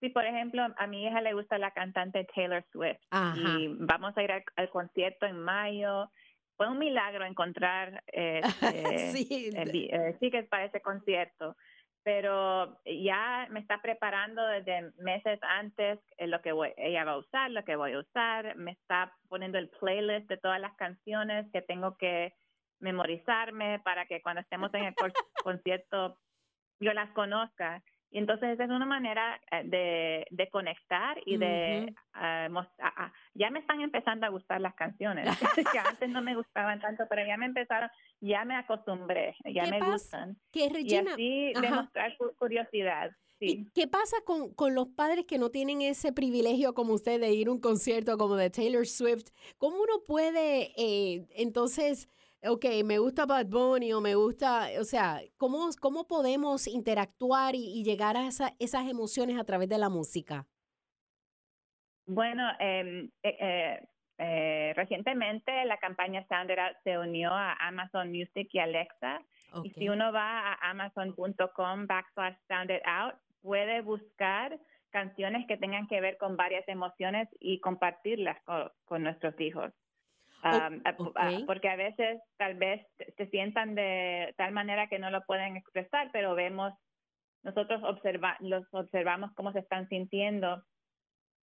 Sí, 0.02 0.10
por 0.10 0.26
ejemplo, 0.26 0.66
a 0.78 0.88
mi 0.88 1.06
hija 1.06 1.22
le 1.22 1.34
gusta 1.34 1.60
la 1.60 1.70
cantante 1.72 2.28
Taylor 2.36 2.66
Swift 2.72 3.00
y 3.36 3.68
vamos 3.80 4.18
a 4.18 4.24
ir 4.24 4.32
al, 4.32 4.70
concierto 4.72 5.28
en 5.28 5.40
mayo. 5.40 6.10
Fue 6.58 6.68
un 6.68 6.80
milagro 6.80 7.24
encontrar 7.24 8.04
eh, 8.12 8.42
sí. 9.14 9.52
Eh, 9.54 10.18
tickets 10.20 10.50
para 10.50 10.66
ese 10.66 10.82
concierto, 10.82 11.56
pero 12.02 12.82
ya 12.84 13.48
me 13.52 13.60
está 13.60 13.80
preparando 13.80 14.44
desde 14.48 14.92
meses 14.98 15.40
antes 15.44 16.00
lo 16.18 16.42
que 16.42 16.52
ella 16.78 17.04
va 17.04 17.12
a 17.12 17.18
usar, 17.20 17.52
lo 17.52 17.64
que 17.64 17.76
voy 17.76 17.94
a 17.94 18.00
usar, 18.00 18.56
me 18.56 18.72
está 18.72 19.16
poniendo 19.30 19.60
el 19.60 19.70
playlist 19.70 20.28
de 20.28 20.38
todas 20.38 20.60
las 20.60 20.76
canciones 20.78 21.46
que 21.54 21.62
tengo 21.62 21.96
que 21.98 22.34
memorizarme 22.80 23.80
para 23.82 24.08
que 24.08 24.20
cuando 24.24 24.42
estemos 24.42 24.74
en 24.74 24.86
el 24.86 24.96
concierto 25.44 26.18
yo 26.80 26.92
las 26.94 27.12
conozca. 27.12 27.84
Y 28.12 28.18
entonces 28.18 28.50
esa 28.50 28.66
es 28.66 28.70
una 28.70 28.86
manera 28.86 29.40
eh, 29.52 29.64
de, 29.64 30.28
de 30.30 30.50
conectar 30.50 31.18
y 31.26 31.38
de 31.38 31.96
mostrar, 32.50 33.14
ya 33.34 33.50
me 33.50 33.60
están 33.60 33.80
empezando 33.82 34.26
a 34.26 34.30
gustar 34.30 34.60
las 34.60 34.76
canciones, 34.76 35.26
que 35.74 35.80
antes 35.80 36.10
no 36.10 36.22
me 36.22 36.36
gustaban 36.36 36.82
tanto, 36.82 37.06
pero 37.10 37.26
ya 37.26 37.38
me 37.38 37.46
empezaron, 37.46 37.90
ya 38.20 38.44
me 38.44 38.56
acostumbré, 38.56 39.36
ya 39.46 39.66
me 39.68 39.80
gustan. 39.80 40.38
¿Qué, 40.52 40.70
Regina? 40.70 41.16
Y 41.18 41.54
así 41.54 41.62
demostrar 41.62 42.18
curiosidad. 42.38 43.12
Sí. 43.40 43.72
¿Qué 43.74 43.88
pasa 43.88 44.18
con, 44.24 44.54
con, 44.54 44.76
los 44.76 44.90
padres 44.90 45.26
que 45.26 45.40
no 45.40 45.50
tienen 45.50 45.82
ese 45.82 46.14
privilegio 46.14 46.76
como 46.76 46.94
usted 46.94 47.20
de 47.20 47.32
ir 47.32 47.48
a 47.48 47.52
un 47.52 47.60
concierto 47.60 48.16
como 48.18 48.36
de 48.36 48.52
Taylor 48.52 48.86
Swift? 48.86 49.30
¿Cómo 49.58 49.78
uno 49.78 50.04
puede 50.06 50.74
eh, 50.78 51.26
entonces 51.32 52.08
ok, 52.44 52.66
me 52.84 52.98
gusta 52.98 53.26
Bad 53.26 53.48
Bunny 53.48 53.94
o 53.94 54.02
me 54.02 54.16
gusta, 54.16 54.70
o 54.80 54.84
sea, 54.84 55.22
¿cómo, 55.38 55.70
cómo 55.80 56.08
podemos 56.08 56.68
interactuar 56.68 57.56
y, 57.56 57.84
llegar 57.84 58.18
a 58.18 58.28
esa, 58.28 58.54
esas 58.60 58.88
emociones 58.90 59.40
a 59.40 59.44
través 59.44 59.70
de 59.70 59.78
la 59.78 59.90
música? 59.90 60.48
Bueno, 62.06 62.44
em, 62.60 63.10
eh, 63.24 63.38
eh, 63.40 63.88
eh, 64.18 64.74
recientemente 64.76 65.66
la 65.66 65.78
campaña 65.78 66.26
Sound 66.28 66.52
Out 66.52 66.78
se 66.84 66.98
unió 66.98 67.32
a 67.32 67.54
Amazon 67.54 68.12
Music 68.12 68.50
y 68.52 68.60
Alexa. 68.60 69.22
Y 69.64 69.70
si 69.72 69.90
uno 69.90 70.12
va 70.12 70.54
a 70.54 70.70
amazon.com 70.70 71.88
backslash 71.88 72.36
Sound 72.48 72.72
It 72.72 72.82
Out, 72.86 73.16
puede 73.42 73.82
buscar 73.82 74.60
canciones 74.92 75.46
que 75.48 75.58
tengan 75.58 75.88
que 75.88 76.02
ver 76.02 76.18
con 76.18 76.38
varias 76.38 76.68
emociones 76.68 77.28
y 77.40 77.60
compartirlas 77.60 78.38
con 78.86 79.04
nuestros 79.04 79.40
hijos. 79.40 79.72
Ah, 80.44 80.70
porque 81.46 81.70
a 81.70 81.76
veces 81.76 82.20
tal 82.38 82.56
vez 82.56 82.86
se 83.18 83.28
sientan 83.28 83.76
de 83.76 84.34
tal 84.38 84.52
manera 84.52 84.88
que 84.88 85.00
no 85.00 85.12
lo 85.12 85.22
pueden 85.26 85.56
expresar, 85.58 86.10
pero 86.12 86.36
vemos, 86.36 86.74
nosotros 87.44 87.84
observa, 87.84 88.38
los 88.40 88.66
observamos 88.72 89.32
cómo 89.36 89.52
se 89.52 89.60
están 89.60 89.88
sintiendo 89.90 90.64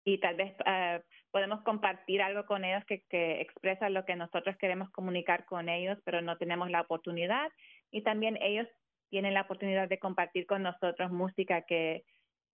y 0.05 0.19
tal 0.19 0.37
vez 0.37 0.55
ah, 0.65 1.01
podemos 1.31 1.63
compartir 1.63 2.23
algo 2.23 2.47
con 2.47 2.65
ellos 2.65 2.85
que, 2.87 3.05
que 3.09 3.41
expresa 3.41 3.91
lo 3.91 4.05
que 4.05 4.17
nosotros 4.17 4.57
queremos 4.57 4.91
comunicar 4.91 5.45
con 5.45 5.69
ellos, 5.69 5.99
pero 6.05 6.23
no 6.23 6.37
tenemos 6.39 6.71
la 6.71 6.81
oportunidad. 6.81 7.51
Y 7.91 8.03
también 8.03 8.39
ellos 8.41 8.67
tienen 9.11 9.35
la 9.35 9.43
oportunidad 9.43 9.89
de 9.89 9.99
compartir 9.99 10.47
con 10.47 10.63
nosotros 10.63 11.11
música 11.11 11.63
que 11.63 12.05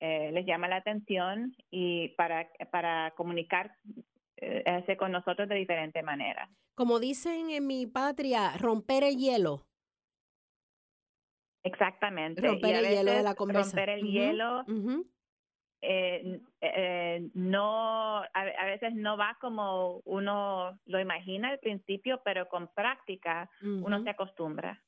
eh, 0.01 0.31
les 0.33 0.45
llama 0.47 0.69
la 0.69 0.77
atención 0.77 1.55
y 1.71 2.09
para, 2.11 2.49
para 2.71 3.13
comunicar 3.13 3.73
hace 4.67 4.97
con 4.97 5.13
nosotros 5.13 5.49
de 5.49 5.55
diferente 5.55 6.03
manera. 6.03 6.49
Como 6.75 6.99
dicen 6.99 7.51
en 7.51 7.67
mi 7.67 7.87
patria, 7.87 8.57
romper 8.59 9.05
el 9.05 9.17
hielo. 9.17 9.67
Exactamente. 11.63 12.43
Romper 12.43 12.77
el 12.77 12.89
hielo 12.89 13.13
de 13.13 13.23
la 13.23 13.35
conversación. 13.35 13.77
Romper 13.77 13.89
el 13.91 14.07
hielo. 14.07 14.65
Eh, 15.87 16.41
eh, 16.63 17.29
no, 17.35 18.23
a, 18.23 18.65
veces 18.65 18.95
no 18.95 19.19
va 19.19 19.37
como 19.39 20.01
uno 20.07 20.79
lo 20.87 20.99
imagina 20.99 21.51
al 21.51 21.59
principio, 21.59 22.23
pero 22.25 22.49
con 22.49 22.69
práctica 22.69 23.51
uno 23.63 24.03
se 24.03 24.11
acostumbra. 24.11 24.83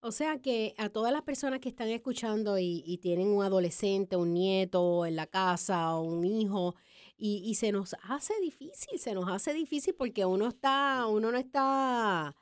O 0.00 0.10
sea 0.10 0.40
que 0.40 0.74
a 0.78 0.88
todas 0.88 1.12
las 1.12 1.22
personas 1.22 1.60
que 1.60 1.68
están 1.68 1.88
escuchando 1.88 2.58
y, 2.58 2.82
y, 2.86 2.98
tienen 2.98 3.28
un 3.28 3.44
adolescente, 3.44 4.16
un 4.16 4.32
nieto 4.32 5.04
en 5.06 5.14
la 5.14 5.26
casa 5.26 5.94
o 5.94 6.02
un 6.02 6.24
hijo 6.24 6.74
y, 7.20 7.54
se 7.54 7.72
nos 7.72 7.94
hace 8.02 8.34
difícil, 8.40 8.98
se 8.98 9.14
nos 9.14 9.28
hace 9.28 9.52
difícil 9.52 9.94
porque 9.96 10.24
uno 10.24 10.48
está, 10.48 11.06
uno 11.06 11.30
no 11.30 11.36
está 11.36 12.34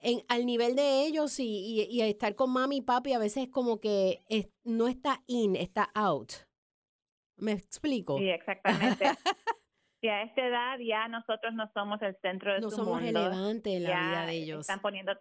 en, 0.00 0.22
al 0.28 0.46
nivel 0.46 0.74
de 0.74 1.04
ellos 1.04 1.38
y, 1.38 1.86
y, 1.90 2.00
estar 2.02 2.34
con 2.34 2.52
mami 2.52 2.78
y 2.78 2.82
papi 2.82 3.12
a 3.12 3.18
veces 3.18 3.44
es 3.44 3.50
como 3.50 3.78
que 3.80 4.24
no 4.64 4.88
está 4.88 5.22
in, 5.26 5.54
está 5.56 5.90
out. 5.94 6.32
¿Me 7.36 7.52
explico? 7.52 8.18
Sí, 8.18 8.30
exactamente. 8.30 9.04
y 10.00 10.08
a 10.08 10.22
esta 10.22 10.46
edad 10.46 10.78
ya 10.78 11.08
nosotros 11.08 11.52
no 11.54 11.70
somos 11.74 12.00
el 12.00 12.16
centro 12.22 12.54
de 12.54 12.60
no 12.60 12.70
su 12.70 12.76
somos 12.76 13.02
mundo. 13.02 13.20
relevantes 13.20 13.74
en 13.74 13.82
la 13.84 14.08
vida 14.08 14.26
de 14.26 14.32
ellos. 14.32 14.60
Están 14.60 14.80
poniendo 14.80 15.12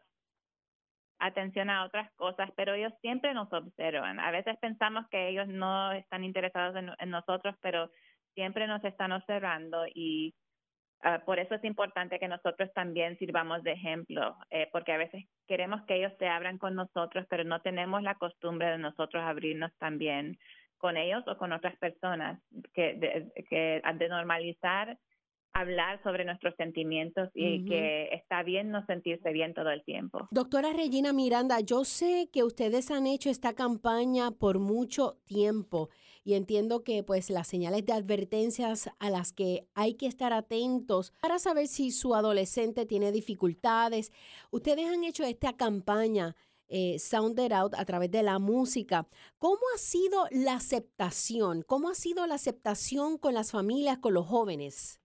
atención 1.20 1.70
a 1.70 1.84
otras 1.84 2.12
cosas, 2.14 2.50
pero 2.56 2.74
ellos 2.74 2.94
siempre 3.02 3.34
nos 3.34 3.52
observan. 3.52 4.20
A 4.20 4.32
veces 4.32 4.56
pensamos 4.62 5.06
que 5.10 5.30
ellos 5.30 5.48
no 5.48 5.92
están 5.92 6.24
interesados 6.24 6.76
en 6.76 7.10
nosotros, 7.10 7.56
pero 7.62 7.90
siempre 8.36 8.68
nos 8.68 8.84
están 8.84 9.12
observando 9.12 9.86
y 9.94 10.36
ah, 11.02 11.24
por 11.26 11.40
eso 11.40 11.56
es 11.56 11.64
importante 11.64 12.20
que 12.20 12.28
nosotros 12.28 12.70
también 12.74 13.18
sirvamos 13.18 13.64
de 13.64 13.72
ejemplo, 13.72 14.38
eh, 14.52 14.68
porque 14.72 14.92
a 14.92 14.98
veces 14.98 15.26
queremos 15.48 15.82
que 15.86 15.96
ellos 15.96 16.14
se 16.20 16.28
abran 16.28 16.58
con 16.58 16.76
nosotros, 16.76 17.26
pero 17.30 17.44
no 17.44 17.62
tenemos 17.62 18.04
la 18.04 18.16
costumbre 18.16 18.70
de 18.70 18.78
nosotros 18.78 19.24
abrirnos 19.24 19.72
también 19.80 20.38
con 20.78 20.98
ellos 20.98 21.24
o 21.28 21.38
con 21.38 21.52
otras 21.52 21.76
personas, 21.78 22.40
que 22.74 22.94
de, 22.94 23.32
que 23.50 23.82
de 23.96 24.10
normalizar 24.10 24.98
hablar 25.56 26.04
sobre 26.04 26.26
nuestros 26.26 26.54
sentimientos 26.58 27.30
y 27.34 27.66
que 27.66 28.10
está 28.12 28.44
bien 28.44 28.72
no 28.72 28.86
sentirse 28.86 29.32
bien 29.32 29.54
todo 29.54 29.72
el 29.72 29.84
tiempo. 29.86 30.28
Doctora 30.30 30.74
Regina 30.74 31.14
Miranda, 31.14 31.62
yo 31.62 31.86
sé 31.86 32.30
que 32.32 32.44
ustedes 32.44 32.92
han 32.92 33.08
hecho 33.08 33.30
esta 33.30 33.54
campaña 33.54 34.32
por 34.32 34.60
mucho 34.60 35.18
tiempo 35.26 35.90
y 36.26 36.34
entiendo 36.34 36.84
que 36.84 37.04
pues 37.04 37.30
las 37.30 37.48
señales 37.48 37.86
de 37.86 37.94
advertencias 37.94 38.90
a 39.00 39.10
las 39.12 39.32
que 39.32 39.68
hay 39.76 39.94
que 39.94 40.08
estar 40.08 40.34
atentos 40.34 41.14
para 41.22 41.38
saber 41.38 41.68
si 41.68 41.92
su 41.92 42.16
adolescente 42.16 42.88
tiene 42.88 43.12
dificultades. 43.12 44.12
Ustedes 44.52 44.92
han 44.92 45.04
hecho 45.04 45.24
esta 45.24 45.56
campaña 45.56 46.36
eh, 46.68 46.98
Sound 46.98 47.40
It 47.40 47.54
Out 47.54 47.76
a 47.76 47.86
través 47.86 48.10
de 48.10 48.24
la 48.24 48.40
música. 48.40 49.06
¿Cómo 49.38 49.62
ha 49.76 49.78
sido 49.78 50.26
la 50.32 50.56
aceptación? 50.56 51.62
¿Cómo 51.62 51.90
ha 51.90 51.94
sido 51.94 52.26
la 52.26 52.36
aceptación 52.36 53.20
con 53.20 53.36
las 53.36 53.52
familias, 53.52 54.00
con 54.00 54.16
los 54.16 54.26
jóvenes? 54.26 55.00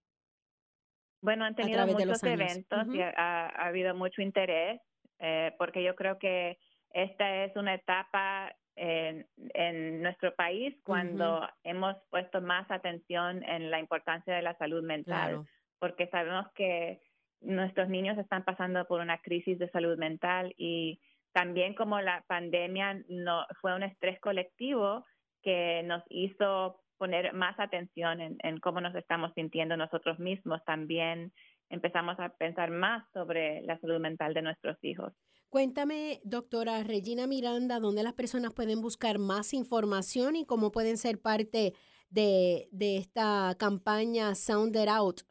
Bueno, 1.21 1.45
han 1.45 1.55
tenido 1.55 1.87
muchos 1.87 2.25
eventos 2.25 2.87
y 2.95 3.03
ha 3.03 3.49
habido 3.49 3.95
mucho 3.95 4.23
interés 4.23 4.81
eh, 5.19 5.55
porque 5.59 5.85
yo 5.85 5.95
creo 5.95 6.19
que 6.19 6.59
esta 6.93 7.45
es 7.45 7.55
una 7.57 7.75
etapa 7.75 8.57
en, 8.81 9.27
en 9.55 10.03
nuestro 10.03 10.35
país 10.35 10.75
cuando 10.85 11.47
hemos 11.65 11.97
puesto 12.09 12.41
más 12.41 12.71
atención 12.71 13.43
en 13.45 13.71
la 13.71 13.79
importancia 13.79 14.35
de 14.35 14.41
la 14.43 14.57
salud 14.57 14.83
mental, 14.83 15.29
Claro. 15.31 15.47
porque 15.79 16.07
sabemos 16.09 16.47
que 16.55 17.03
nuestros 17.43 17.89
niños 17.91 18.17
están 18.17 18.43
pasando 18.45 18.87
por 18.87 19.01
una 19.01 19.19
crisis 19.19 19.59
de 19.59 19.69
salud 19.71 19.99
mental 19.99 20.55
y 20.57 20.99
también 21.33 21.75
como 21.75 22.01
la 22.01 22.25
pandemia 22.27 23.03
no 23.09 23.47
fue 23.61 23.75
un 23.75 23.83
estrés 23.83 24.19
colectivo 24.21 25.05
que 25.43 25.83
nos 25.85 26.03
hizo 26.09 26.81
poner 26.99 27.33
más 27.35 27.59
atención 27.61 28.21
en, 28.21 28.39
en 28.43 28.61
cómo 28.61 28.81
nos 28.81 28.95
estamos 28.95 29.33
sintiendo 29.35 29.77
nosotros 29.77 30.19
mismos, 30.19 30.65
también 30.65 31.33
empezamos 31.69 32.19
a 32.19 32.31
pensar 32.31 32.71
más 32.71 33.05
sobre 33.13 33.61
la 33.63 33.79
salud 33.79 34.01
mental 34.01 34.33
de 34.35 34.43
nuestros 34.43 34.77
hijos. 34.83 35.13
Cuéntame, 35.51 36.21
doctora 36.23 36.85
Regina 36.85 37.27
Miranda, 37.27 37.81
dónde 37.81 38.05
las 38.05 38.13
personas 38.13 38.55
pueden 38.55 38.81
buscar 38.81 39.19
más 39.19 39.53
información 39.53 40.37
y 40.37 40.47
cómo 40.47 40.71
pueden 40.71 40.97
ser 40.97 41.21
parte 41.21 41.75
de, 42.09 42.69
de 42.71 42.99
esta 42.99 43.57
campaña 43.59 44.37
Sound 44.37 44.77
It 44.77 44.89
Out. 44.89 45.23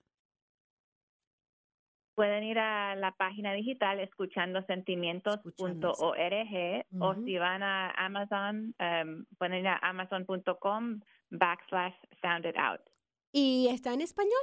Pueden 2.15 2.43
ir 2.43 2.59
a 2.59 2.97
la 2.97 3.15
página 3.15 3.53
digital 3.53 4.01
escuchandosentimientos.org 4.01 6.85
o 6.99 7.11
Ujú. 7.11 7.23
si 7.25 7.37
van 7.37 7.63
a 7.63 7.91
Amazon, 7.91 8.75
em, 8.77 9.25
pueden 9.37 9.59
ir 9.61 9.67
a 9.69 9.77
amazon.com 9.77 10.99
backslash 11.29 11.95
sound 12.21 12.45
it 12.45 12.57
out. 12.57 12.81
¿Y 13.31 13.69
está 13.69 13.93
en 13.93 14.01
español? 14.01 14.33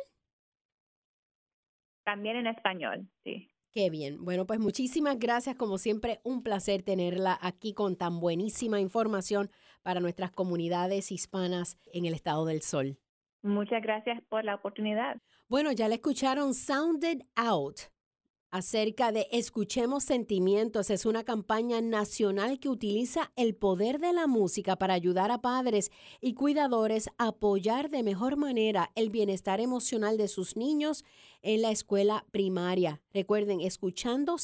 También 2.04 2.36
en 2.36 2.46
español, 2.46 3.06
sí. 3.24 3.50
Qué 3.76 3.90
bien. 3.90 4.24
Bueno, 4.24 4.46
pues 4.46 4.58
muchísimas 4.58 5.18
gracias. 5.18 5.54
Como 5.54 5.76
siempre, 5.76 6.22
un 6.24 6.42
placer 6.42 6.82
tenerla 6.82 7.38
aquí 7.42 7.74
con 7.74 7.94
tan 7.94 8.20
buenísima 8.20 8.80
información 8.80 9.50
para 9.82 10.00
nuestras 10.00 10.30
comunidades 10.30 11.12
hispanas 11.12 11.78
en 11.92 12.06
el 12.06 12.14
estado 12.14 12.46
del 12.46 12.62
sol. 12.62 12.96
Muchas 13.42 13.82
gracias 13.82 14.22
por 14.30 14.46
la 14.46 14.54
oportunidad. 14.54 15.18
Bueno, 15.46 15.72
ya 15.72 15.88
le 15.88 15.96
escucharon 15.96 16.54
Sounded 16.54 17.20
Out 17.34 17.80
acerca 18.50 19.12
de 19.12 19.28
Escuchemos 19.32 20.04
Sentimientos. 20.04 20.90
Es 20.90 21.06
una 21.06 21.24
campaña 21.24 21.80
nacional 21.80 22.58
que 22.58 22.68
utiliza 22.68 23.32
el 23.36 23.54
poder 23.54 23.98
de 23.98 24.12
la 24.12 24.26
música 24.26 24.76
para 24.76 24.94
ayudar 24.94 25.30
a 25.30 25.40
padres 25.40 25.90
y 26.20 26.34
cuidadores 26.34 27.08
a 27.18 27.28
apoyar 27.28 27.90
de 27.90 28.02
mejor 28.02 28.36
manera 28.36 28.90
el 28.94 29.10
bienestar 29.10 29.60
emocional 29.60 30.16
de 30.16 30.28
sus 30.28 30.56
niños 30.56 31.04
en 31.42 31.62
la 31.62 31.70
escuela 31.70 32.26
primaria. 32.30 33.00
Recuerden, 33.12 33.60
escuchando 33.60 34.38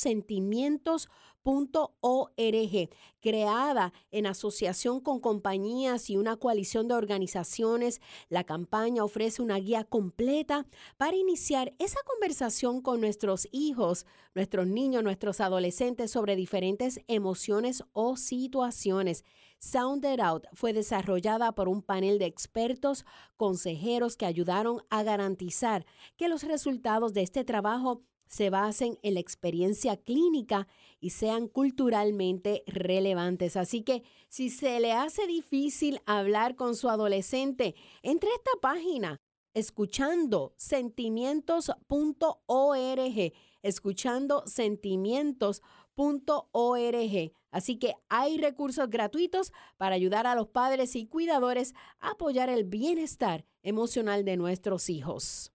sentimientos.org, 1.45 2.91
creada 3.21 3.93
en 4.11 4.27
asociación 4.27 5.01
con 5.01 5.21
compañías 5.21 6.11
y 6.11 6.17
una 6.17 6.37
coalición 6.37 6.89
de 6.89 6.95
organizaciones. 6.95 8.01
La 8.29 8.45
campaña 8.45 9.05
ofrece 9.05 9.43
una 9.43 9.57
guía 9.57 9.85
completa 9.85 10.67
para 10.97 11.17
iniciar 11.17 11.75
esa 11.79 12.01
conversación 12.05 12.81
con 12.81 13.01
nuestros 13.01 13.49
hijos, 13.53 14.07
nuestros 14.35 14.67
niños, 14.67 15.03
nuestros 15.03 15.41
adolescentes 15.41 16.11
sobre 16.11 16.37
diferentes 16.37 17.01
emociones 17.09 17.85
o 17.93 18.17
situaciones. 18.17 19.25
Sound 19.59 20.05
It 20.05 20.21
Out 20.21 20.47
fue 20.55 20.73
desarrollada 20.73 21.53
por 21.53 21.69
un 21.69 21.83
panel 21.83 22.19
de 22.19 22.27
expertos, 22.27 23.05
consejeros 23.37 24.17
que 24.17 24.27
ayudaron 24.27 24.83
a 24.91 25.05
garantizar 25.05 25.87
que 26.17 26.29
los 26.29 26.43
resultados 26.43 27.15
de 27.15 27.23
este 27.23 27.45
trabajo 27.45 28.03
se 28.33 28.49
basen 28.49 28.99
en 29.03 29.15
la 29.15 29.21
experiencia 29.21 29.99
clínica 29.99 30.67
y 31.01 31.11
sean 31.11 31.49
culturalmente 31.49 32.65
relevantes. 32.67 33.59
Así 33.59 33.83
que 33.83 34.05
si 34.29 34.49
se 34.49 34.81
le 34.81 34.93
hace 34.93 35.27
difícil 35.27 36.01
hablar 36.07 36.57
con 36.57 36.75
su 36.75 36.89
adolescente, 36.89 37.75
entre 38.03 38.31
a 38.31 38.35
esta 38.35 38.53
página 38.63 39.21
escuchando 39.53 40.55
sentimientos.org, 40.57 43.33
escuchando 43.61 44.45
sentimientos.org. 44.47 47.33
Así 47.51 47.79
que 47.79 47.95
hay 48.09 48.39
recursos 48.39 48.89
gratuitos 48.89 49.53
para 49.77 49.95
ayudar 49.95 50.27
a 50.27 50.35
los 50.35 50.49
padres 50.49 50.97
y 50.97 51.07
cuidadores 51.07 51.75
a 52.01 52.13
apoyar 52.13 52.49
el 52.49 52.65
bienestar 52.65 53.45
emocional 53.63 54.25
de 54.25 54.39
nuestros 54.39 54.89
hijos. 54.89 55.53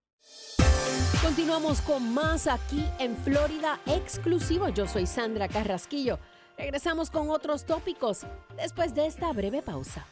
Continuamos 1.22 1.82
con 1.82 2.14
más 2.14 2.48
aquí 2.48 2.86
en 3.00 3.16
Florida 3.18 3.80
exclusivo. 3.86 4.70
Yo 4.70 4.88
soy 4.88 5.06
Sandra 5.06 5.48
Carrasquillo. 5.48 6.20
Regresamos 6.58 7.12
con 7.12 7.30
otros 7.30 7.66
tópicos 7.66 8.22
después 8.56 8.96
de 8.96 9.06
esta 9.08 9.32
breve 9.34 9.62
pausa. 9.62 10.06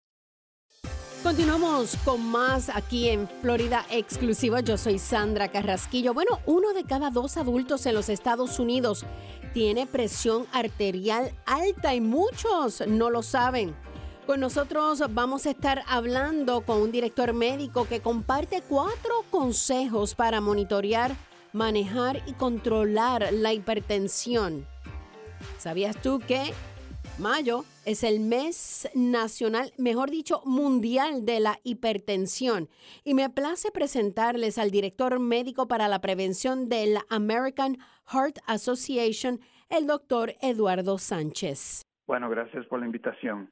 Continuamos 1.25 1.97
con 2.05 2.20
más 2.20 2.68
aquí 2.68 3.09
en 3.09 3.27
Florida 3.41 3.87
Exclusiva. 3.91 4.61
Yo 4.61 4.77
soy 4.77 4.99
Sandra 4.99 5.49
Carrasquillo. 5.49 6.12
Bueno, 6.12 6.39
uno 6.45 6.75
de 6.75 6.85
cada 6.85 7.09
dos 7.09 7.39
adultos 7.39 7.87
en 7.87 7.95
los 7.95 8.11
Estados 8.11 8.59
Unidos 8.59 9.07
tiene 9.55 9.87
presión 9.87 10.47
arterial 10.53 11.33
alta 11.47 11.95
y 11.95 12.03
muchos 12.03 12.87
no 12.87 13.09
lo 13.09 13.22
saben. 13.22 13.75
Con 14.27 14.39
nosotros 14.41 15.03
vamos 15.14 15.47
a 15.47 15.53
estar 15.53 15.83
hablando 15.89 16.61
con 16.61 16.83
un 16.83 16.93
director 16.93 17.33
médico 17.33 17.89
que 17.89 18.01
comparte 18.01 18.61
cuatro 18.61 19.25
consejos 19.31 20.14
para 20.14 20.43
monitorear, 20.43 21.16
manejar 21.55 22.22
y 22.27 22.35
controlar 22.35 23.33
la 23.33 23.55
hipertensión. 23.55 24.66
¿Sabías 25.57 25.97
tú 26.03 26.18
que 26.18 26.53
Mayo 27.19 27.65
es 27.85 28.03
el 28.03 28.19
mes 28.19 28.89
nacional, 28.93 29.73
mejor 29.79 30.11
dicho, 30.11 30.43
mundial 30.45 31.25
de 31.25 31.39
la 31.39 31.61
hipertensión. 31.62 32.69
Y 33.05 33.15
me 33.15 33.31
place 33.31 33.71
presentarles 33.71 34.59
al 34.59 34.73
director 34.73 35.21
médico 35.21 35.69
para 35.69 35.87
la 35.87 36.01
prevención 36.01 36.69
de 36.69 36.87
la 36.87 37.07
American 37.11 37.79
Heart 38.07 38.39
Association, 38.47 39.41
el 39.69 39.87
doctor 39.87 40.35
Eduardo 40.41 40.99
Sánchez. 40.99 41.87
Bueno, 42.09 42.29
gracias 42.29 42.67
por 42.67 42.81
la 42.81 42.87
invitación. 42.87 43.49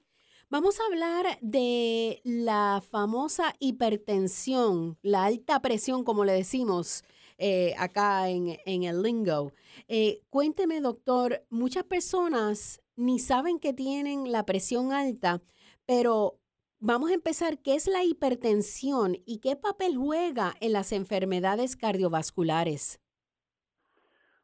Vamos 0.50 0.80
a 0.80 0.86
hablar 0.86 1.38
de 1.40 2.20
la 2.24 2.82
famosa 2.90 3.54
hipertensión, 3.60 4.98
la 5.02 5.24
alta 5.24 5.60
presión, 5.62 6.02
como 6.02 6.24
le 6.24 6.32
decimos 6.32 7.04
eh, 7.38 7.74
acá 7.78 8.28
en, 8.28 8.58
el 8.66 9.02
lingo. 9.02 9.52
Eh, 9.86 10.20
cuénteme, 10.30 10.80
doctor, 10.80 11.44
muchas 11.48 11.84
personas 11.84 12.82
ni 12.96 13.18
saben 13.18 13.58
que 13.58 13.72
tienen 13.72 14.30
la 14.32 14.44
presión 14.44 14.92
alta, 14.92 15.40
pero 15.86 16.38
vamos 16.80 17.10
a 17.10 17.14
empezar, 17.14 17.58
¿qué 17.62 17.74
es 17.74 17.86
la 17.86 18.04
hipertensión 18.04 19.16
y 19.24 19.40
qué 19.40 19.56
papel 19.56 19.96
juega 19.96 20.52
en 20.60 20.72
las 20.72 20.92
enfermedades 20.92 21.76
cardiovasculares? 21.76 23.00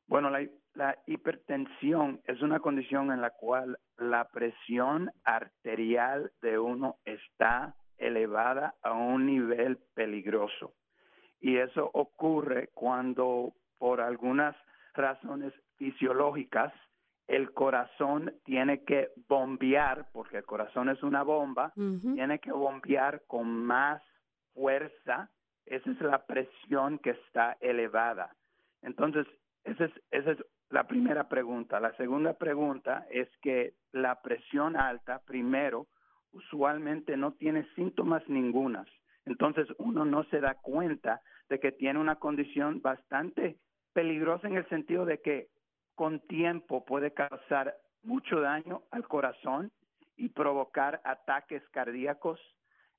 Bueno, 0.06 0.30
la, 0.30 0.96
hipertensión 1.06 2.22
es 2.24 2.40
una 2.40 2.60
condición 2.60 3.12
en 3.12 3.20
la 3.20 3.30
cual 3.30 3.78
la 3.98 4.28
presión 4.28 5.10
arterial 5.24 6.30
de 6.40 6.58
uno 6.58 6.98
está 7.04 7.74
elevada 7.98 8.76
a 8.82 8.92
un 8.92 9.26
nivel 9.26 9.76
peligroso. 9.94 10.74
Y 11.40 11.56
eso 11.56 11.90
ocurre 11.92 12.70
cuando 12.74 13.52
por 13.76 14.00
algunas 14.00 14.56
razones 14.94 15.52
fisiológicas 15.76 16.72
el 17.28 17.52
corazón 17.52 18.34
tiene 18.44 18.84
que 18.84 19.10
bombear, 19.28 20.08
porque 20.12 20.38
el 20.38 20.44
corazón 20.44 20.88
es 20.88 21.02
una 21.02 21.22
bomba, 21.22 21.72
tiene 21.74 22.38
que 22.38 22.50
bombear 22.50 23.22
con 23.26 23.48
más 23.64 24.02
fuerza. 24.54 25.30
Esa 25.66 25.90
es 25.90 26.00
la 26.00 26.24
presión 26.24 26.98
que 26.98 27.10
está 27.10 27.58
elevada. 27.60 28.34
Entonces, 28.80 29.26
esa 29.64 29.84
es, 29.84 29.92
esa 30.10 30.32
es 30.32 30.38
la 30.70 30.84
primera 30.84 31.28
pregunta. 31.28 31.78
La 31.80 31.94
segunda 31.96 32.32
pregunta 32.32 33.06
es 33.10 33.28
que 33.42 33.74
la 33.92 34.22
presión 34.22 34.76
alta, 34.76 35.20
primero, 35.26 35.86
usualmente 36.32 37.18
no 37.18 37.32
tiene 37.32 37.66
síntomas 37.74 38.26
ningunas. 38.28 38.86
Entonces, 39.26 39.68
uno 39.76 40.06
no 40.06 40.24
se 40.24 40.40
da 40.40 40.54
cuenta 40.54 41.20
de 41.50 41.60
que 41.60 41.72
tiene 41.72 41.98
una 41.98 42.16
condición 42.16 42.80
bastante 42.80 43.58
peligrosa 43.92 44.48
en 44.48 44.56
el 44.56 44.66
sentido 44.70 45.04
de 45.04 45.20
que 45.20 45.48
con 45.98 46.20
tiempo 46.28 46.84
puede 46.84 47.12
causar 47.12 47.74
mucho 48.04 48.40
daño 48.40 48.82
al 48.92 49.08
corazón 49.08 49.72
y 50.16 50.28
provocar 50.28 51.00
ataques 51.02 51.60
cardíacos, 51.70 52.38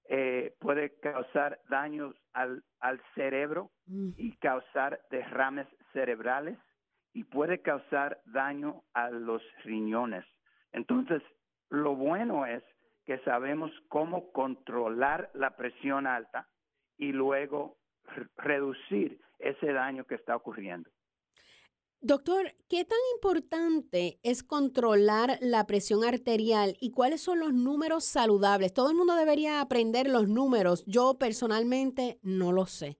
eh, 0.10 0.54
puede 0.60 1.00
causar 1.00 1.62
daños 1.70 2.14
al, 2.34 2.62
al 2.82 3.02
cerebro 3.16 3.72
Mm. 3.88 4.10
y 4.18 4.36
causar 4.38 5.00
derrames 5.10 5.66
cerebrales 5.94 6.58
y 7.14 7.24
puede 7.24 7.62
causar 7.62 8.20
daño 8.26 8.84
a 8.94 9.10
los 9.10 9.42
riñones. 9.64 10.26
Entonces, 10.74 11.24
lo 11.70 11.96
bueno 11.96 12.46
es 12.46 12.64
que 13.06 13.18
sabemos 13.20 13.72
cómo 13.88 14.32
controlar 14.34 15.30
la 15.34 15.56
presión 15.56 16.06
alta 16.06 16.48
y 16.98 17.14
luego 17.14 17.78
re- 18.16 18.28
reducir 18.36 19.20
ese 19.40 19.72
daño 19.72 20.04
que 20.04 20.16
está 20.16 20.36
ocurriendo. 20.36 20.90
Doctor, 22.02 22.56
¿qué 22.70 22.86
tan 22.86 22.98
importante 23.16 24.20
es 24.24 24.42
controlar 24.42 25.38
la 25.42 25.68
presión 25.68 26.06
arterial 26.06 26.78
y 26.80 26.92
cuáles 26.92 27.22
son 27.22 27.40
los 27.40 27.54
números 27.54 28.06
saludables? 28.06 28.74
Todo 28.74 28.90
el 28.90 28.96
mundo 28.96 29.16
debería 29.16 29.60
aprender 29.60 30.08
los 30.10 30.30
números. 30.30 30.86
Yo 30.86 31.18
personalmente 31.20 32.20
no 32.22 32.52
lo 32.52 32.66
sé, 32.66 32.98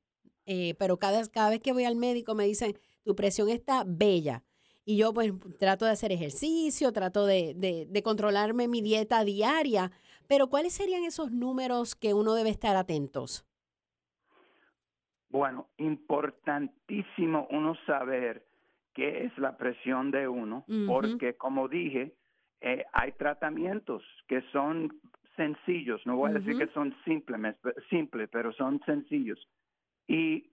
Eh, 0.52 0.74
pero 0.80 0.98
cada, 0.98 1.26
cada 1.28 1.52
vez 1.52 1.60
que 1.62 1.74
voy 1.74 1.86
al 1.86 1.96
médico 1.96 2.34
me 2.34 2.44
dicen, 2.46 2.74
tu 3.04 3.16
presión 3.16 3.50
está 3.50 3.84
bella. 3.86 4.44
Y 4.84 4.98
yo 4.98 5.14
pues 5.14 5.32
trato 5.60 5.86
de 5.86 5.92
hacer 5.92 6.12
ejercicio, 6.12 6.92
trato 6.92 7.28
de, 7.28 7.54
de- 7.56 7.86
de 7.88 8.04
controlarme 8.04 8.68
mi 8.68 8.82
dieta 8.82 9.24
diaria, 9.24 9.92
pero 10.28 10.50
¿cuáles 10.50 10.74
serían 10.74 11.04
esos 11.04 11.32
números 11.32 11.96
que 11.96 12.16
uno 12.16 12.34
debe 12.34 12.50
estar 12.50 12.76
atentos? 12.76 13.46
Bueno, 15.30 15.70
importantísimo 15.78 17.48
uno 17.52 17.76
saber 17.86 18.49
qué 19.00 19.24
es 19.24 19.38
la 19.38 19.56
presión 19.56 20.12
de 20.12 20.28
uno, 20.28 20.66
Ujú. 20.68 20.86
porque 20.86 21.36
como 21.36 21.70
dije, 21.70 22.12
eh, 22.60 22.86
hay 22.92 23.14
tratamientos 23.14 24.04
que 24.28 24.42
son 24.52 25.00
sencillos, 25.38 26.06
no 26.06 26.18
voy 26.18 26.32
a 26.32 26.34
decir 26.34 26.56
Ujú. 26.56 26.60
que 26.60 26.74
son 26.74 26.94
simples, 27.06 27.56
simples, 27.90 28.28
pero 28.30 28.52
son 28.52 28.82
sencillos. 28.86 29.40
Y 30.06 30.50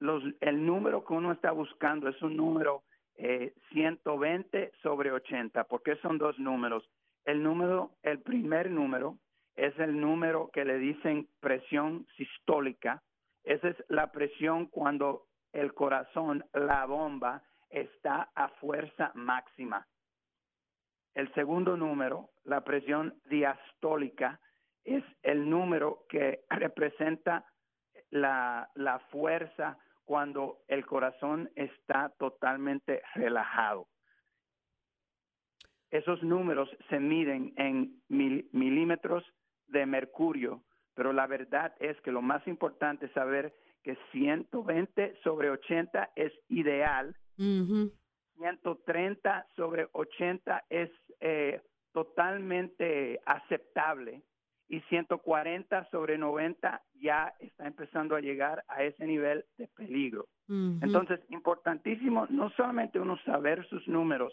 los, 0.00 0.24
el 0.40 0.66
número 0.66 1.04
que 1.04 1.12
uno 1.14 1.30
está 1.30 1.52
buscando 1.52 2.08
es 2.08 2.20
un 2.22 2.36
número 2.36 2.82
eh, 3.14 3.54
120 3.70 4.72
sobre 4.82 5.12
80. 5.12 5.62
¿Por 5.64 5.84
qué 5.84 5.94
son 5.96 6.18
dos 6.18 6.36
números? 6.40 6.90
El 7.24 7.40
número, 7.40 7.92
el 8.02 8.20
primer 8.20 8.68
número 8.68 9.16
es 9.54 9.78
el 9.78 10.00
número 10.00 10.50
que 10.52 10.64
le 10.64 10.78
dicen 10.78 11.28
presión 11.38 12.04
sistólica. 12.16 13.00
Esa 13.44 13.68
es 13.68 13.76
la 13.88 14.10
presión 14.10 14.66
cuando 14.66 15.26
el 15.52 15.72
corazón, 15.72 16.44
la 16.52 16.84
bomba, 16.84 17.44
está 17.76 18.30
a 18.34 18.48
fuerza 18.60 19.12
máxima. 19.14 19.86
El 21.14 21.32
segundo 21.34 21.76
número, 21.76 22.30
la 22.44 22.62
presión 22.62 23.14
diastólica, 23.26 24.40
es 24.84 25.04
el 25.22 25.48
número 25.48 26.04
que 26.08 26.44
representa 26.50 27.44
la, 28.10 28.70
la 28.74 28.98
fuerza 29.10 29.78
cuando 30.04 30.58
el 30.68 30.86
corazón 30.86 31.50
está 31.56 32.10
totalmente 32.18 33.02
relajado. 33.14 33.88
Esos 35.90 36.22
números 36.22 36.68
se 36.88 36.98
miden 37.00 37.52
en 37.56 38.02
mil- 38.08 38.48
milímetros 38.52 39.24
de 39.68 39.84
mercurio, 39.86 40.62
pero 40.94 41.12
la 41.12 41.26
verdad 41.26 41.74
es 41.80 42.00
que 42.02 42.12
lo 42.12 42.22
más 42.22 42.46
importante 42.46 43.06
es 43.06 43.12
saber 43.12 43.54
que 43.82 43.96
120 44.12 45.16
sobre 45.22 45.50
80 45.50 46.10
es 46.16 46.32
ideal, 46.48 47.16
130 48.38 49.46
sobre 49.56 49.88
80 49.92 50.64
es 50.68 50.90
eh, 51.20 51.60
totalmente 51.92 53.20
aceptable 53.24 54.22
y 54.68 54.80
140 54.82 55.88
sobre 55.90 56.18
90 56.18 56.82
ya 56.94 57.32
está 57.40 57.66
empezando 57.66 58.16
a 58.16 58.20
llegar 58.20 58.64
a 58.68 58.82
ese 58.82 59.06
nivel 59.06 59.44
de 59.56 59.68
peligro. 59.68 60.26
Entonces, 60.82 61.20
importantísimo 61.30 62.26
no 62.28 62.50
solamente 62.50 63.00
uno 63.00 63.16
saber 63.18 63.64
sus 63.68 63.86
números, 63.88 64.32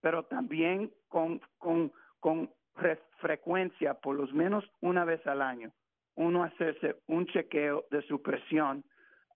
pero 0.00 0.24
también 0.26 0.92
con, 1.08 1.40
con, 1.58 1.92
con 2.20 2.50
re- 2.76 3.00
frecuencia, 3.18 3.94
por 3.94 4.16
lo 4.16 4.26
menos 4.28 4.64
una 4.80 5.04
vez 5.04 5.26
al 5.26 5.42
año, 5.42 5.72
uno 6.14 6.44
hacerse 6.44 6.96
un 7.06 7.26
chequeo 7.26 7.84
de 7.90 8.02
su 8.02 8.22
presión 8.22 8.84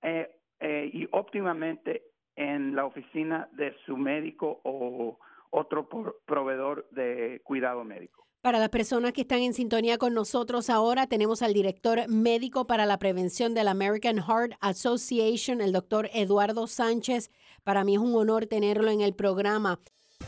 eh, 0.03 0.31
eh, 0.61 0.91
y 0.93 1.09
óptimamente 1.11 2.03
en 2.37 2.75
la 2.75 2.85
oficina 2.85 3.49
de 3.53 3.75
su 3.87 3.97
médico 3.97 4.61
o, 4.65 5.19
otro 5.57 5.89
proveedor 6.27 6.89
de 6.91 7.41
cuidado 7.45 7.85
médico. 7.85 8.27
Para 8.41 8.59
las 8.59 8.71
personas 8.71 9.13
que 9.13 9.21
están 9.21 9.39
en 9.39 9.55
sintonía 9.55 9.99
con 9.99 10.13
nosotros 10.13 10.69
ahora, 10.69 11.07
tenemos 11.07 11.43
al 11.43 11.55
director 11.55 12.09
médico 12.09 12.67
para 12.67 12.87
la 12.87 12.99
prevención 12.99 13.55
de 13.55 13.63
la 13.63 13.71
American 13.71 14.17
Heart 14.17 14.55
Association, 14.61 15.61
el 15.61 15.73
doctor 15.73 16.11
Eduardo 16.13 16.67
Sánchez. 16.67 17.31
Para 17.63 17.85
mí 17.85 17.95
es 17.95 18.01
un 18.01 18.17
honor 18.17 18.47
tenerlo 18.47 18.91
en 18.91 19.01
el 19.01 19.15
programa. 19.15 19.79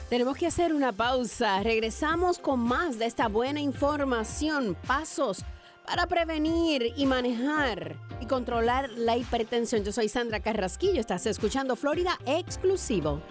Tenemos 0.08 0.36
que 0.38 0.46
hacer 0.46 0.72
una 0.72 0.92
pausa. 0.92 1.60
Regresamos 1.64 2.38
con 2.38 2.60
más 2.60 2.98
de 3.00 3.06
esta 3.06 3.26
buena 3.26 3.60
información, 3.60 4.76
pasos 4.86 5.44
para 5.86 6.06
prevenir 6.06 6.92
y 6.96 7.06
manejar 7.06 7.96
y 8.20 8.26
controlar 8.26 8.90
la 8.90 9.16
hipertensión. 9.16 9.84
Yo 9.84 9.92
soy 9.92 10.08
Sandra 10.08 10.40
Carrasquillo, 10.40 11.00
estás 11.00 11.26
escuchando 11.26 11.76
Florida 11.76 12.18
Exclusivo. 12.26 13.22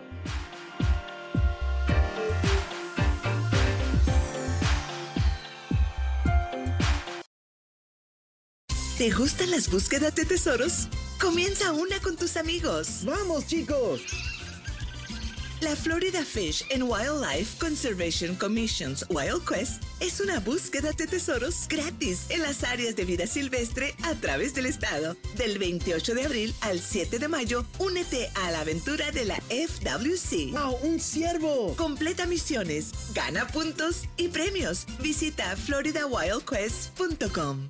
¿Te 8.98 9.12
gustan 9.12 9.52
las 9.52 9.70
búsquedas 9.70 10.16
de 10.16 10.24
tesoros? 10.24 10.88
Comienza 11.20 11.74
una 11.74 12.00
con 12.00 12.16
tus 12.16 12.38
amigos. 12.38 13.04
¡Vamos, 13.04 13.46
chicos! 13.46 14.35
La 15.62 15.76
Florida 15.76 16.24
Fish 16.24 16.64
and 16.74 16.84
Wildlife 16.84 17.60
Conservation 17.60 18.36
Commission's 18.36 19.06
Wild 19.10 19.46
Quest 19.46 19.84
es 20.02 20.20
una 20.20 20.42
búsqueda 20.42 20.92
de 20.92 21.08
tesoros 21.08 21.68
gratis 21.70 22.26
en 22.30 22.42
las 22.42 22.64
áreas 22.64 22.96
de 22.96 23.06
vida 23.06 23.26
silvestre 23.26 23.96
a 24.04 24.14
través 24.16 24.54
del 24.54 24.66
estado. 24.66 25.16
Del 25.38 25.58
28 25.58 26.14
de 26.14 26.26
abril 26.26 26.54
al 26.62 26.82
7 26.82 27.20
de 27.20 27.28
mayo, 27.30 27.66
únete 27.80 28.30
a 28.44 28.52
la 28.52 28.60
aventura 28.62 29.12
de 29.12 29.26
la 29.26 29.36
FWC. 29.50 30.52
¡Wow! 30.52 30.78
¡Un 30.84 31.00
ciervo! 31.00 31.76
Completa 31.78 32.26
misiones, 32.26 32.92
gana 33.14 33.48
puntos 33.48 34.04
y 34.18 34.28
premios. 34.28 34.86
Visita 35.00 35.56
floridawildquest.com. 35.56 37.70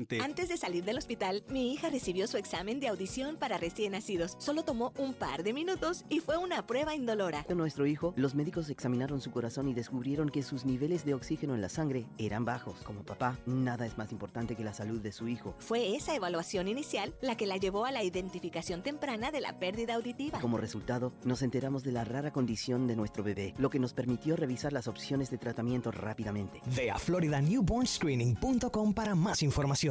Antes 0.21 0.49
de 0.49 0.57
salir 0.57 0.83
del 0.83 0.97
hospital, 0.97 1.43
mi 1.49 1.73
hija 1.73 1.89
recibió 1.89 2.27
su 2.27 2.37
examen 2.37 2.79
de 2.79 2.87
audición 2.87 3.37
para 3.37 3.57
recién 3.57 3.91
nacidos. 3.91 4.35
Solo 4.39 4.63
tomó 4.63 4.93
un 4.97 5.13
par 5.13 5.43
de 5.43 5.53
minutos 5.53 6.05
y 6.09 6.19
fue 6.19 6.37
una 6.37 6.65
prueba 6.65 6.95
indolora. 6.95 7.45
De 7.47 7.55
nuestro 7.55 7.85
hijo, 7.85 8.13
los 8.15 8.35
médicos 8.35 8.69
examinaron 8.69 9.21
su 9.21 9.31
corazón 9.31 9.67
y 9.67 9.73
descubrieron 9.73 10.29
que 10.29 10.43
sus 10.43 10.65
niveles 10.65 11.05
de 11.05 11.13
oxígeno 11.13 11.55
en 11.55 11.61
la 11.61 11.69
sangre 11.69 12.05
eran 12.17 12.45
bajos. 12.45 12.81
Como 12.83 13.03
papá, 13.03 13.37
nada 13.45 13.85
es 13.85 13.97
más 13.97 14.11
importante 14.11 14.55
que 14.55 14.63
la 14.63 14.73
salud 14.73 14.99
de 15.01 15.11
su 15.11 15.27
hijo. 15.27 15.55
Fue 15.59 15.95
esa 15.95 16.15
evaluación 16.15 16.67
inicial 16.67 17.13
la 17.21 17.35
que 17.35 17.47
la 17.47 17.57
llevó 17.57 17.85
a 17.85 17.91
la 17.91 18.03
identificación 18.03 18.81
temprana 18.81 19.31
de 19.31 19.41
la 19.41 19.59
pérdida 19.59 19.95
auditiva. 19.95 20.39
Como 20.39 20.57
resultado, 20.57 21.13
nos 21.23 21.41
enteramos 21.41 21.83
de 21.83 21.91
la 21.91 22.03
rara 22.03 22.31
condición 22.31 22.87
de 22.87 22.95
nuestro 22.95 23.23
bebé, 23.23 23.53
lo 23.57 23.69
que 23.69 23.79
nos 23.79 23.93
permitió 23.93 24.35
revisar 24.35 24.73
las 24.73 24.87
opciones 24.87 25.29
de 25.29 25.37
tratamiento 25.37 25.91
rápidamente. 25.91 26.61
Ve 26.75 26.89
a 26.91 26.97
floridanewbornscreening.com 26.97 28.93
para 28.93 29.15
más 29.15 29.43
información. 29.43 29.90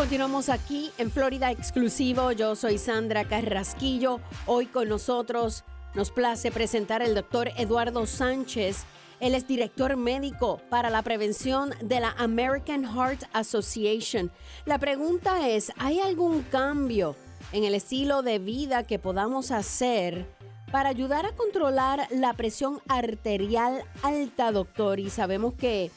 Continuamos 0.00 0.48
aquí 0.48 0.90
en 0.96 1.10
Florida 1.10 1.50
Exclusivo. 1.50 2.32
Yo 2.32 2.56
soy 2.56 2.78
Sandra 2.78 3.26
Carrasquillo. 3.26 4.18
Hoy 4.46 4.64
con 4.64 4.88
nosotros 4.88 5.62
nos 5.94 6.10
place 6.10 6.50
presentar 6.50 7.02
al 7.02 7.14
doctor 7.14 7.50
Eduardo 7.58 8.06
Sánchez. 8.06 8.84
Él 9.20 9.34
es 9.34 9.46
director 9.46 9.98
médico 9.98 10.58
para 10.70 10.88
la 10.88 11.02
prevención 11.02 11.74
de 11.82 12.00
la 12.00 12.12
American 12.12 12.82
Heart 12.82 13.24
Association. 13.34 14.32
La 14.64 14.78
pregunta 14.78 15.46
es, 15.50 15.70
¿hay 15.76 16.00
algún 16.00 16.44
cambio 16.44 17.14
en 17.52 17.64
el 17.64 17.74
estilo 17.74 18.22
de 18.22 18.38
vida 18.38 18.84
que 18.84 18.98
podamos 18.98 19.50
hacer 19.50 20.26
para 20.72 20.88
ayudar 20.88 21.26
a 21.26 21.36
controlar 21.36 22.08
la 22.10 22.32
presión 22.32 22.80
arterial 22.88 23.84
alta, 24.02 24.50
doctor? 24.50 24.98
Y 24.98 25.10
sabemos 25.10 25.52
que, 25.52 25.90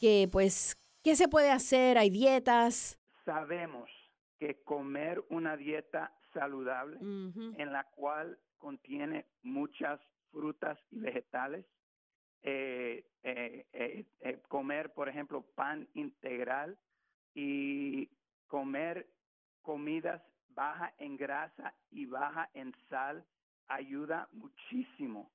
que 0.00 0.26
pues, 0.32 0.74
¿qué 1.04 1.16
se 1.16 1.28
puede 1.28 1.50
hacer? 1.50 1.98
¿Hay 1.98 2.08
dietas? 2.08 2.96
Sabemos 3.24 3.90
que 4.38 4.62
comer 4.64 5.22
una 5.30 5.56
dieta 5.56 6.12
saludable 6.32 6.98
en 7.52 7.72
la 7.72 7.84
cual 7.84 8.38
contiene 8.58 9.26
muchas 9.42 10.00
frutas 10.30 10.78
y 10.90 10.98
vegetales, 11.00 11.66
eh, 12.42 13.04
eh, 13.22 13.66
eh, 13.72 14.06
eh, 14.20 14.42
comer, 14.48 14.92
por 14.94 15.08
ejemplo, 15.08 15.42
pan 15.54 15.88
integral 15.94 16.78
y 17.34 18.08
comer 18.46 19.08
comidas 19.62 20.22
baja 20.48 20.94
en 20.98 21.16
grasa 21.16 21.74
y 21.90 22.06
baja 22.06 22.50
en 22.54 22.74
sal 22.88 23.26
ayuda 23.68 24.28
muchísimo. 24.32 25.32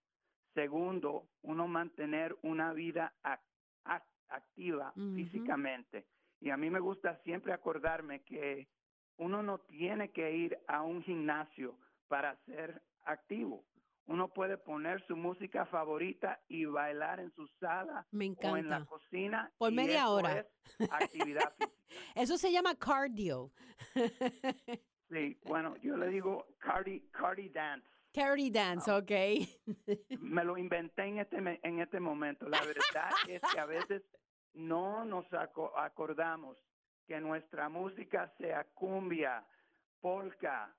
Segundo, 0.53 1.29
uno 1.43 1.67
mantener 1.67 2.35
una 2.43 2.73
vida 2.73 3.13
ac- 3.23 3.41
ac- 3.85 4.05
activa 4.29 4.93
Ujú. 4.95 5.15
físicamente. 5.15 6.07
Y 6.45 6.51
a 6.51 6.57
mí 6.57 6.69
me 6.69 6.79
gusta 6.79 7.17
siempre 7.23 7.53
acordarme 7.53 8.21
que 8.23 8.67
uno 9.17 9.41
no 9.41 9.57
tiene 9.61 10.11
que 10.11 10.31
ir 10.31 10.55
a 10.67 10.83
un 10.83 11.01
gimnasio 11.01 11.75
para 12.07 12.35
ser 12.45 12.83
activo. 13.03 13.65
Uno 14.05 14.27
puede 14.31 14.55
poner 14.59 15.03
su 15.07 15.15
música 15.17 15.65
favorita 15.65 16.39
y 16.47 16.65
bailar 16.65 17.19
en 17.19 17.31
su 17.31 17.47
sala 17.59 18.05
Me 18.11 18.25
o 18.43 18.57
en 18.57 18.69
la 18.69 18.75
encanta. 18.75 18.85
cocina. 18.85 19.51
Por 19.57 19.71
y 19.71 19.75
media 19.75 20.01
eso 20.03 20.13
hora. 20.13 20.39
es 20.77 20.91
actividad 20.91 21.51
física. 21.57 21.73
Eso 22.15 22.37
se 22.37 22.51
llama 22.51 22.75
cardio. 22.75 23.51
Sí, 25.09 25.39
bueno, 25.45 25.75
yo 25.77 25.95
le 25.97 26.09
digo 26.09 26.47
cardi, 26.59 26.99
cardi 27.11 27.49
dance. 27.49 27.87
Carry 28.11 28.49
dance, 28.49 28.89
ok. 28.91 29.11
Me 30.19 30.43
lo 30.43 30.57
inventé 30.57 31.03
en 31.03 31.19
este, 31.19 31.37
en 31.37 31.79
este 31.79 31.99
momento. 31.99 32.49
La 32.49 32.59
verdad 32.61 33.11
es 33.27 33.39
que 33.53 33.59
a 33.59 33.65
veces 33.67 34.01
no 34.55 35.05
nos 35.05 35.25
aco- 35.33 35.71
acordamos 35.77 36.57
que 37.07 37.19
nuestra 37.19 37.69
música 37.69 38.33
sea 38.37 38.65
cumbia, 38.73 39.45
polka. 40.01 40.75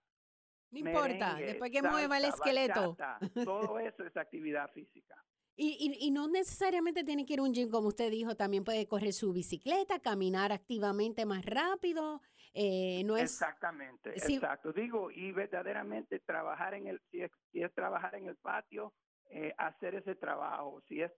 No 0.71 0.79
importa, 0.81 1.09
merengue, 1.35 1.47
después 1.47 1.71
que 1.71 1.83
mueva 1.83 2.19
el 2.19 2.25
esqueleto. 2.25 2.97
bachata, 2.97 3.19
todo 3.45 3.79
eso 3.79 4.05
es 4.05 4.17
actividad 4.17 4.71
física. 4.73 5.15
Y, 5.59 5.69
y- 5.81 6.09
y 6.09 6.11
no 6.11 6.29
necesariamente 6.29 7.03
tiene 7.03 7.25
que 7.25 7.33
ir 7.33 7.39
a 7.39 7.43
un 7.43 7.55
gym, 7.55 7.71
como 7.71 7.89
usted 7.89 8.11
dijo, 8.11 8.37
también 8.37 8.63
puede 8.63 8.87
correr 8.87 9.15
su 9.15 9.33
bicicleta, 9.33 9.99
caminar 10.01 10.53
activamente 10.53 11.25
más 11.25 11.47
rápido. 11.47 12.21
eh, 12.53 13.03
no 13.07 13.17
es, 13.17 13.23
Exactamente, 13.41 14.19
Sí. 14.21 14.35
exacto. 14.35 14.73
Digo, 14.75 15.11
y 15.11 15.33
verdaderamente 15.33 16.21
trabajar 16.21 16.75
en 16.75 16.89
el, 16.89 17.01
si 17.11 17.23
es, 17.23 17.31
si 17.53 17.63
es 17.63 17.73
trabajar 17.75 18.15
en 18.17 18.27
el 18.27 18.37
patio, 18.37 18.93
eh, 19.31 19.55
hacer 19.57 19.95
ese 19.95 20.15
trabajo. 20.15 20.83
Si 20.89 21.01
es 21.01 21.11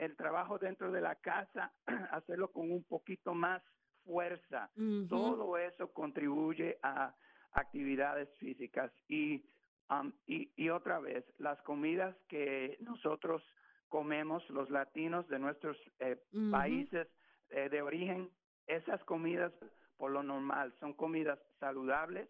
el 0.00 0.16
trabajo 0.16 0.58
dentro 0.58 0.90
de 0.90 1.00
la 1.00 1.16
casa, 1.16 1.72
hacerlo 2.12 2.50
con 2.50 2.70
un 2.70 2.84
poquito 2.84 3.34
más 3.34 3.62
fuerza. 4.04 4.70
Todo 5.08 5.58
eso 5.58 5.92
contribuye 5.92 6.78
a 6.82 7.14
actividades 7.52 8.28
físicas. 8.38 8.90
Y, 9.08 9.44
um, 9.90 10.12
y, 10.26 10.50
y 10.56 10.70
otra 10.70 10.98
vez, 10.98 11.24
las 11.38 11.60
comidas 11.62 12.16
que 12.28 12.78
nosotros 12.80 13.42
comemos, 13.88 14.48
los 14.48 14.70
latinos 14.70 15.28
de 15.28 15.38
nuestros 15.38 15.76
eh, 15.98 16.16
países 16.50 17.06
eh, 17.50 17.68
de 17.68 17.82
origen, 17.82 18.30
esas 18.66 19.04
comidas 19.04 19.52
por 19.98 20.10
lo 20.10 20.22
normal 20.22 20.74
son 20.80 20.94
comidas 20.94 21.38
saludables 21.60 22.28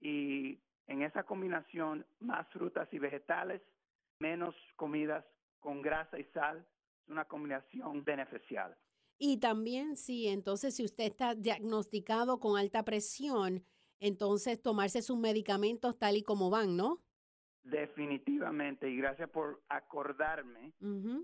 y 0.00 0.58
en 0.86 1.02
esa 1.02 1.22
combinación 1.24 2.06
más 2.20 2.48
frutas 2.48 2.88
y 2.92 2.98
vegetales, 2.98 3.60
menos 4.18 4.56
comidas 4.76 5.24
con 5.60 5.82
grasa 5.82 6.18
y 6.18 6.24
sal, 6.32 6.66
una 7.08 7.24
combinación 7.24 8.04
beneficial. 8.04 8.76
y 9.18 9.38
también 9.38 9.96
sí, 9.96 10.26
entonces 10.26 10.74
si 10.74 10.84
usted 10.84 11.04
está 11.04 11.34
diagnosticado 11.36 12.40
con 12.40 12.58
alta 12.58 12.82
presión, 12.82 13.64
entonces 14.00 14.60
tomarse 14.60 15.00
sus 15.00 15.16
medicamentos 15.16 15.96
tal 15.96 16.16
y 16.16 16.22
como 16.24 16.50
van, 16.50 16.76
¿no? 16.76 17.00
Definitivamente, 17.62 18.90
y 18.90 18.96
gracias 18.96 19.30
por 19.30 19.62
acordarme 19.68 20.72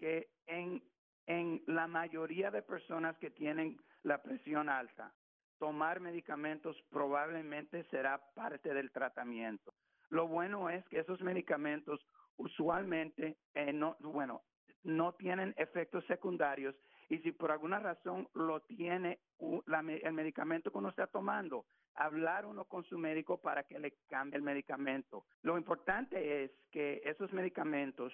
que 0.01 0.31
en, 0.47 0.81
en 1.27 1.61
la 1.67 1.89
mayoría 1.89 2.53
de 2.53 2.63
personas 2.63 3.19
que 3.19 3.31
tienen 3.31 3.77
la 4.05 4.23
presión 4.23 4.69
alta, 4.69 5.13
tomar 5.59 5.99
medicamentos 5.99 6.77
probablemente 6.91 7.83
será 7.91 8.23
parte 8.35 8.73
del 8.73 8.93
tratamiento. 8.93 9.75
Lo 10.11 10.29
bueno 10.29 10.71
es 10.71 10.87
que 10.87 11.01
esos 11.01 11.21
medicamentos 11.21 12.01
usualmente 12.37 13.37
eh, 13.55 13.73
no, 13.73 13.97
bueno, 13.99 14.43
no 14.85 15.13
tienen 15.15 15.55
efectos 15.57 16.05
secundarios 16.07 16.75
y 17.09 17.19
si 17.19 17.33
por 17.33 17.51
alguna 17.51 17.79
razón 17.79 18.29
lo 18.35 18.61
tiene 18.61 19.19
el 19.41 20.13
medicamento 20.13 20.71
que 20.71 20.79
uno 20.79 20.91
está 20.91 21.07
tomando, 21.07 21.65
hablar 21.95 22.47
uno 22.47 22.65
con 22.67 22.85
su 22.85 22.99
médico 22.99 23.41
para 23.41 23.65
que 23.65 23.79
le 23.79 23.93
cambie 24.09 24.37
el 24.37 24.43
medicamento. 24.43 25.25
Lo 25.43 25.57
importante 25.59 26.45
es 26.45 26.51
que 26.71 27.01
esos 27.05 27.33
medicamentos 27.33 28.13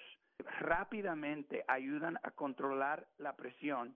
rápidamente 0.59 1.63
ayudan 1.67 2.17
a 2.23 2.31
controlar 2.31 3.07
la 3.17 3.35
presión 3.35 3.95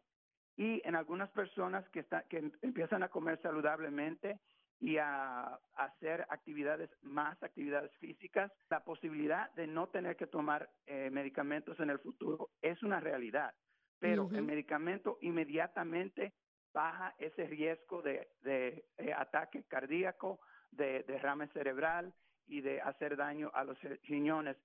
y 0.58 0.82
en 0.86 0.96
algunas 0.96 1.30
personas 1.32 1.88
que, 1.90 2.02
está- 2.02 2.24
que 2.24 2.38
em- 2.38 2.52
empiezan 2.62 3.04
a 3.04 3.10
comer 3.10 3.42
saludablemente 3.42 4.40
y 4.80 4.98
a, 4.98 5.44
a 5.44 5.60
hacer 5.76 6.26
actividades, 6.30 6.90
más 7.02 7.42
actividades 7.44 7.92
físicas, 7.98 8.52
la 8.70 8.84
posibilidad 8.84 9.52
de 9.56 9.68
no 9.68 9.88
tener 9.88 10.16
que 10.16 10.28
tomar 10.28 10.70
eh, 10.86 11.10
medicamentos 11.12 11.80
en 11.80 11.90
el 11.90 12.00
futuro 12.00 12.50
es 12.62 12.82
una 12.84 13.00
realidad. 13.00 13.54
Pero 14.00 14.30
el 14.32 14.44
medicamento 14.44 15.18
inmediatamente 15.20 16.34
baja 16.74 17.14
ese 17.18 17.46
riesgo 17.48 18.02
de, 18.02 18.30
de, 18.42 18.86
eh, 18.98 19.14
ataque 19.14 19.64
cardíaco, 19.64 20.40
de 20.72 21.04
derrame 21.04 21.48
cerebral 21.50 22.14
y 22.48 22.62
de 22.62 22.80
hacer 22.80 23.18
daño 23.18 23.52
a 23.54 23.66
los 23.66 23.78
riñones. 24.04 24.56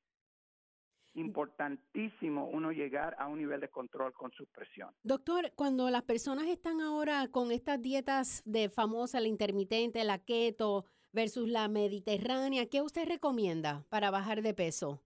Importantísimo 1.14 2.48
uno 2.48 2.72
llegar 2.72 3.14
a 3.18 3.28
un 3.28 3.38
nivel 3.38 3.60
de 3.60 3.68
control 3.68 4.12
con 4.12 4.32
su 4.32 4.46
presión. 4.46 4.90
Doctor, 5.02 5.52
cuando 5.54 5.88
las 5.90 6.02
personas 6.02 6.46
están 6.48 6.80
ahora 6.80 7.28
con 7.30 7.52
estas 7.52 7.80
dietas 7.80 8.42
de 8.44 8.68
famosa, 8.68 9.20
la 9.20 9.28
intermitente, 9.28 10.02
la 10.04 10.18
keto 10.18 10.86
versus 11.12 11.48
la 11.48 11.68
mediterránea, 11.68 12.66
¿qué 12.68 12.82
usted 12.82 13.06
recomienda 13.06 13.84
para 13.88 14.10
bajar 14.10 14.42
de 14.42 14.54
peso? 14.54 15.02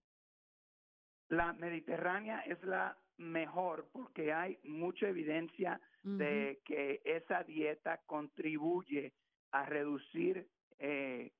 La 1.29 1.53
mediterránea 1.53 2.39
es 2.39 2.61
la 2.63 2.97
mejor 3.17 3.87
porque 3.91 4.33
hay 4.33 4.57
mucha 4.63 5.07
evidencia 5.07 5.79
de 6.01 6.61
que 6.65 7.01
esa 7.03 7.43
dieta 7.43 8.01
contribuye 8.05 9.13
a 9.51 9.65
reducir 9.65 10.47
eh, 10.79 11.31